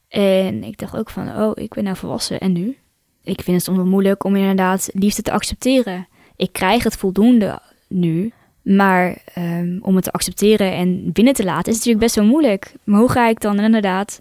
En 0.09 0.65
ik 0.65 0.79
dacht 0.79 0.97
ook 0.97 1.11
van, 1.11 1.29
oh, 1.29 1.53
ik 1.55 1.75
ben 1.75 1.85
nou 1.85 1.97
volwassen. 1.97 2.41
En 2.41 2.53
nu? 2.53 2.77
Ik 3.25 3.41
vind 3.43 3.57
het 3.57 3.65
soms 3.65 3.77
wel 3.77 3.87
moeilijk 3.87 4.25
om 4.25 4.37
inderdaad 4.37 4.91
liefde 4.93 5.23
te 5.23 5.33
accepteren. 5.33 6.09
Ik 6.37 6.53
krijg 6.53 6.85
het 6.85 6.97
voldoende 6.97 7.61
nu. 7.89 8.33
Maar 8.63 9.23
ehm, 9.35 9.79
om 9.81 9.95
het 9.95 10.05
te 10.05 10.13
accepteren 10.13 10.73
en 10.73 11.13
binnen 11.13 11.35
te 11.35 11.45
laten 11.45 11.69
is 11.73 11.77
natuurlijk 11.77 12.05
best 12.05 12.15
wel 12.15 12.25
moeilijk. 12.25 12.75
Maar 12.85 13.01
hoe 13.01 13.11
ga 13.11 13.29
ik 13.29 13.41
dan 13.41 13.61
inderdaad 13.61 14.21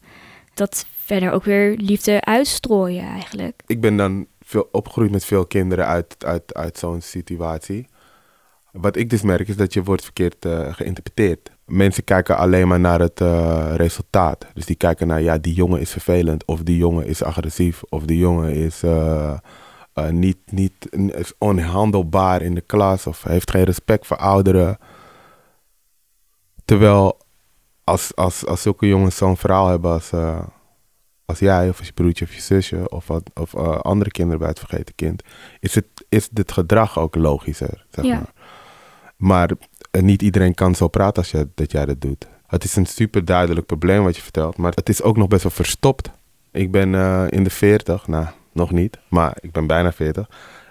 dat 0.53 0.85
verder 0.97 1.31
ook 1.31 1.43
weer 1.43 1.75
liefde 1.77 2.21
uitstrooien 2.21 3.03
eigenlijk? 3.03 3.61
Ik 3.65 3.81
ben 3.81 3.97
dan 3.97 4.25
veel 4.51 4.69
opgegroeid 4.71 5.11
met 5.11 5.25
veel 5.25 5.45
kinderen 5.45 5.85
uit, 5.85 6.15
uit, 6.25 6.53
uit 6.53 6.77
zo'n 6.77 7.01
situatie. 7.01 7.87
Wat 8.71 8.95
ik 8.95 9.09
dus 9.09 9.21
merk 9.21 9.47
is 9.47 9.55
dat 9.55 9.73
je 9.73 9.83
wordt 9.83 10.03
verkeerd 10.03 10.45
eh, 10.45 10.73
geïnterpreteerd. 10.73 11.51
Mensen 11.65 12.03
kijken 12.03 12.37
alleen 12.37 12.67
maar 12.67 12.79
naar 12.79 12.99
het 12.99 13.21
eh, 13.21 13.73
resultaat. 13.75 14.47
Dus 14.53 14.65
die 14.65 14.75
kijken 14.75 15.07
naar, 15.07 15.21
ja, 15.21 15.37
die 15.37 15.53
jongen 15.53 15.79
is 15.79 15.91
vervelend. 15.91 16.45
Of 16.45 16.63
die 16.63 16.77
jongen 16.77 17.05
is 17.05 17.23
agressief. 17.23 17.81
Of 17.89 18.05
die 18.05 18.17
jongen 18.17 18.53
is, 18.53 18.83
eh, 18.83 19.37
niet, 20.09 20.37
niet, 20.45 20.73
is 21.15 21.33
onhandelbaar 21.37 22.41
in 22.41 22.55
de 22.55 22.61
klas. 22.61 23.07
Of 23.07 23.23
heeft 23.23 23.51
geen 23.51 23.63
respect 23.63 24.07
voor 24.07 24.17
ouderen. 24.17 24.77
Terwijl 26.65 27.17
als, 27.83 28.15
als, 28.15 28.45
als 28.45 28.61
zulke 28.61 28.87
jongens 28.87 29.15
zo'n 29.15 29.37
verhaal 29.37 29.67
hebben 29.67 29.91
als, 29.91 30.11
als 31.31 31.39
jij, 31.39 31.69
of 31.69 31.77
als 31.77 31.87
je 31.87 31.93
broertje 31.93 32.25
of 32.25 32.33
je 32.33 32.41
zusje, 32.41 32.89
of, 32.89 33.07
wat, 33.07 33.23
of 33.33 33.53
eh, 33.53 33.77
andere 33.79 34.11
kinderen 34.11 34.39
bij 34.39 34.49
het 34.49 34.59
vergeten 34.59 34.95
kind, 34.95 35.23
is, 35.59 35.75
het, 35.75 35.85
is 36.09 36.29
dit 36.29 36.51
gedrag 36.51 36.99
ook 36.99 37.15
logischer, 37.15 37.85
zeg 37.89 38.05
Ja. 38.05 38.15
maar. 38.15 38.31
Maar 39.17 39.51
eh, 39.91 40.01
niet 40.01 40.21
iedereen 40.21 40.53
kan 40.53 40.75
zo 40.75 40.87
praten 40.87 41.17
als 41.21 41.31
je, 41.31 41.47
dat 41.55 41.71
jij 41.71 41.85
dat 41.85 42.01
doet. 42.01 42.27
Het 42.47 42.63
is 42.63 42.75
een 42.75 42.85
super 42.85 43.25
duidelijk 43.25 43.65
probleem 43.65 44.03
wat 44.03 44.15
je 44.15 44.21
vertelt, 44.21 44.57
maar 44.57 44.71
het 44.75 44.89
is 44.89 45.01
ook 45.01 45.17
nog 45.17 45.27
best 45.27 45.43
wel 45.43 45.51
verstopt. 45.51 46.09
Ik 46.51 46.71
ben 46.71 46.95
eh, 46.95 47.25
in 47.29 47.43
de 47.43 47.49
40, 47.49 48.07
nou, 48.07 48.25
nog 48.51 48.71
niet, 48.71 48.97
maar 49.07 49.37
ik 49.41 49.51
ben 49.51 49.67
bijna 49.67 49.91
40. 49.91 50.29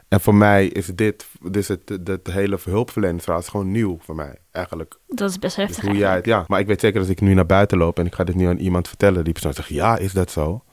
En 0.09 0.21
voor 0.21 0.35
mij 0.35 0.67
is 0.67 0.87
dit, 0.87 1.27
dus 1.43 1.69
het, 1.69 1.89
het, 1.89 2.07
het 2.09 2.27
hele 2.27 2.59
hulpverleningsverhaal 2.65 3.41
is 3.41 3.49
gewoon 3.49 3.71
nieuw 3.71 3.99
voor 4.01 4.15
mij, 4.15 4.39
eigenlijk. 4.53 4.99
Dat 5.09 5.31
is 5.31 5.39
best 5.39 5.57
Dus 5.57 5.67
heftig 5.67 5.85
hoe 5.85 5.95
jij 5.97 6.01
het, 6.03 6.11
eigenlijk. 6.13 6.41
ja. 6.41 6.45
Maar 6.49 6.61
ik 6.61 6.67
weet 6.67 6.81
zeker 6.81 7.01
als 7.01 7.09
ik 7.09 7.21
nu 7.21 7.35
naar 7.35 7.47
buiten 7.47 7.79
loop 7.79 7.99
en 7.99 8.07
ik 8.07 8.15
ga 8.15 8.25
dit 8.25 8.35
nu 8.35 8.47
aan 8.47 8.57
iemand 8.59 8.89
vertellen, 8.89 9.25
die 9.25 9.33
persoon 9.33 9.53
zegt, 9.55 9.69
ja, 9.69 9.97
is 9.97 10.13
dat 10.13 10.31
zo? 10.31 10.65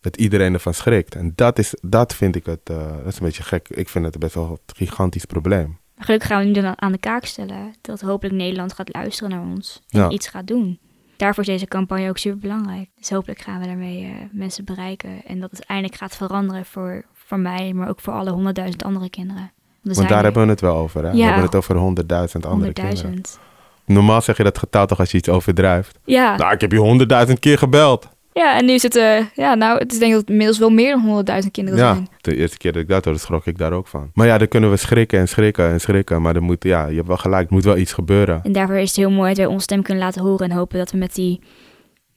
Dat 0.00 0.16
iedereen 0.16 0.52
ervan 0.54 0.74
schrikt. 0.74 1.14
En 1.14 1.32
dat, 1.34 1.58
is, 1.58 1.74
dat 1.82 2.14
vind 2.14 2.36
ik 2.36 2.46
het, 2.46 2.60
eh, 2.70 2.96
dat 2.96 3.06
is 3.06 3.18
een 3.18 3.26
beetje 3.26 3.42
gek. 3.42 3.68
Ik 3.68 3.88
vind 3.88 4.04
het 4.04 4.18
best 4.18 4.34
wel 4.34 4.48
een 4.50 4.58
gigantisch 4.76 5.24
probleem. 5.24 5.78
Gelukkig 5.96 6.28
gaan 6.28 6.38
we 6.40 6.46
nu 6.46 6.52
dan 6.52 6.80
aan 6.82 6.92
de 6.92 6.98
kaak 6.98 7.24
stellen 7.24 7.74
dat 7.80 8.00
hopelijk 8.00 8.34
Nederland 8.36 8.72
gaat 8.72 8.94
luisteren 8.94 9.30
naar 9.30 9.42
ons 9.42 9.82
en 9.88 10.00
Ja. 10.00 10.08
iets 10.10 10.28
gaat 10.28 10.46
doen. 10.46 10.78
Daarvoor 11.16 11.42
is 11.42 11.48
deze 11.48 11.66
campagne 11.66 12.08
ook 12.08 12.18
super 12.18 12.38
belangrijk. 12.38 12.90
Dus 12.96 13.10
hopelijk 13.10 13.40
gaan 13.40 13.60
we 13.60 13.66
daarmee 13.66 14.04
eh, 14.04 14.10
mensen 14.32 14.64
bereiken 14.64 15.24
en 15.24 15.40
dat 15.40 15.50
het 15.50 15.64
eindelijk 15.64 15.96
gaat 15.98 16.16
veranderen 16.16 16.64
voor, 16.64 17.04
voor 17.12 17.38
mij, 17.38 17.72
maar 17.72 17.88
ook 17.88 18.00
voor 18.00 18.12
alle 18.12 18.30
honderdduizend 18.30 18.84
andere 18.84 19.10
kinderen. 19.10 19.52
Want 19.82 20.08
daar 20.08 20.18
er 20.18 20.24
hebben 20.24 20.42
we 20.44 20.48
het 20.50 20.60
wel 20.60 20.76
over. 20.76 21.04
Hè? 21.04 21.10
We 21.12 21.22
hebben 21.22 21.42
het 21.42 21.54
over 21.54 21.76
honderdduizend 21.76 22.46
andere 22.46 22.72
kinderen. 22.72 22.96
honderdduizend. 22.98 23.40
Normaal 23.86 24.20
zeg 24.20 24.36
je 24.36 24.42
dat 24.42 24.58
getal 24.58 24.86
toch 24.86 24.98
als 24.98 25.10
je 25.10 25.16
iets 25.18 25.28
overdrijft. 25.28 25.98
Ja. 26.04 26.36
Nou, 26.36 26.52
ik 26.52 26.60
heb 26.60 26.72
je 26.72 26.78
honderdduizend 26.78 27.38
keer 27.38 27.58
gebeld. 27.58 28.08
ja, 28.32 28.56
en 28.58 28.64
nu 28.64 28.72
het, 28.72 28.96
eh, 28.96 29.24
ja, 29.34 29.54
nou, 29.54 29.78
het 29.78 29.92
is 29.92 29.98
denk 29.98 30.10
ik 30.10 30.12
dat 30.12 30.20
het 30.20 30.30
inmiddels 30.30 30.58
wel 30.58 30.70
meer 30.70 30.90
dan 30.92 31.00
honderdduizend 31.04 31.52
kinderen 31.52 31.78
Ja, 31.80 31.92
zijn. 31.94 32.08
de 32.20 32.36
eerste 32.36 32.56
keer 32.56 32.72
dat 32.72 32.82
ik 32.82 32.88
dat 32.88 33.04
hoorde, 33.04 33.20
schrok 33.20 33.46
ik 33.46 33.58
daar 33.58 33.72
ook 33.72 33.86
van. 33.86 34.10
Maar 34.14 34.26
ja, 34.26 34.38
dan 34.38 34.48
kunnen 34.48 34.70
we 34.70 34.76
schrikken 34.76 35.18
en 35.18 35.28
schrikken 35.28 35.70
en 35.70 35.80
schrikken. 35.80 36.22
Maar 36.22 36.34
er 36.36 36.42
moet, 36.42 36.64
ja, 36.64 36.86
je 36.86 36.94
hebt 36.96 37.06
wel 37.08 37.16
gelijk, 37.16 37.48
er 37.48 37.54
moet 37.54 37.64
wel 37.64 37.76
iets 37.76 37.92
gebeuren. 37.92 38.40
En 38.42 38.52
daarvoor 38.52 38.76
is 38.76 38.88
het 38.88 38.96
heel 38.96 39.10
mooi 39.10 39.28
dat 39.28 39.36
wij 39.36 39.46
onze 39.46 39.62
stem 39.62 39.82
kunnen 39.82 40.02
laten 40.02 40.22
horen 40.22 40.50
en 40.50 40.56
hopen 40.56 40.78
dat 40.78 40.90
we 40.90 40.98
met 40.98 41.14
die 41.14 41.40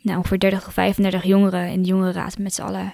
nou, 0.01 0.17
ongeveer 0.17 0.39
30 0.39 0.67
of 0.67 0.73
35 0.73 1.23
jongeren 1.23 1.67
in 1.69 1.81
de 1.81 1.87
jongerenraad 1.87 2.37
met 2.37 2.53
z'n 2.53 2.61
allen 2.61 2.93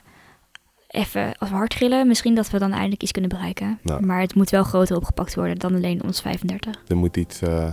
even 0.89 1.37
als 1.37 1.49
we 1.49 1.55
hard 1.55 1.73
gillen, 1.73 2.07
misschien 2.07 2.35
dat 2.35 2.49
we 2.49 2.59
dan 2.59 2.71
eindelijk 2.71 3.01
iets 3.01 3.11
kunnen 3.11 3.29
bereiken. 3.29 3.79
Maar 3.99 4.21
het 4.21 4.35
moet 4.35 4.49
wel 4.49 4.63
groter 4.63 4.95
opgepakt 4.95 5.35
worden 5.35 5.57
dan 5.57 5.75
alleen 5.75 6.03
ons 6.03 6.21
35. 6.21 6.75
Er 6.87 6.97
moet 6.97 7.17
iets 7.17 7.41
eh, 7.41 7.67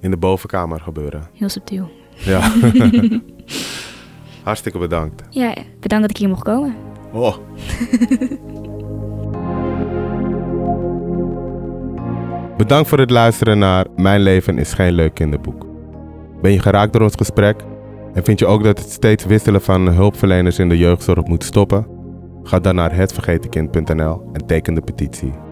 in 0.00 0.10
de 0.10 0.16
bovenkamer 0.16 0.80
gebeuren. 0.80 1.28
Heel 1.32 1.48
subtiel. 1.48 1.90
Ja. 2.14 2.52
Hartstikke 4.44 4.78
bedankt. 4.78 5.22
Ja, 5.30 5.54
bedankt 5.80 6.06
dat 6.06 6.10
ik 6.10 6.16
hier 6.16 6.28
mocht 6.28 6.42
komen. 6.42 6.74
Oh. 7.12 7.36
Bedankt 12.56 12.88
voor 12.88 12.98
het 12.98 13.10
luisteren 13.10 13.58
naar 13.58 13.86
Mijn 13.96 14.20
leven 14.20 14.58
is 14.58 14.72
geen 14.72 14.92
leuk 14.92 15.14
kinderboek. 15.14 15.66
Ben 16.42 16.52
je 16.52 16.60
geraakt 16.60 16.92
door 16.92 17.02
ons 17.02 17.14
gesprek 17.16 17.64
en 18.14 18.24
vind 18.24 18.38
je 18.38 18.46
ook 18.46 18.64
dat 18.64 18.78
het 18.78 18.90
steeds 18.90 19.24
wisselen 19.24 19.62
van 19.62 19.88
hulpverleners 19.88 20.58
in 20.58 20.68
de 20.68 20.78
jeugdzorg 20.78 21.26
moet 21.26 21.44
stoppen? 21.44 21.95
Ga 22.46 22.58
dan 22.58 22.74
naar 22.74 22.94
hetvergetenkind.nl 22.94 24.22
en 24.32 24.46
teken 24.46 24.74
de 24.74 24.80
petitie. 24.80 25.45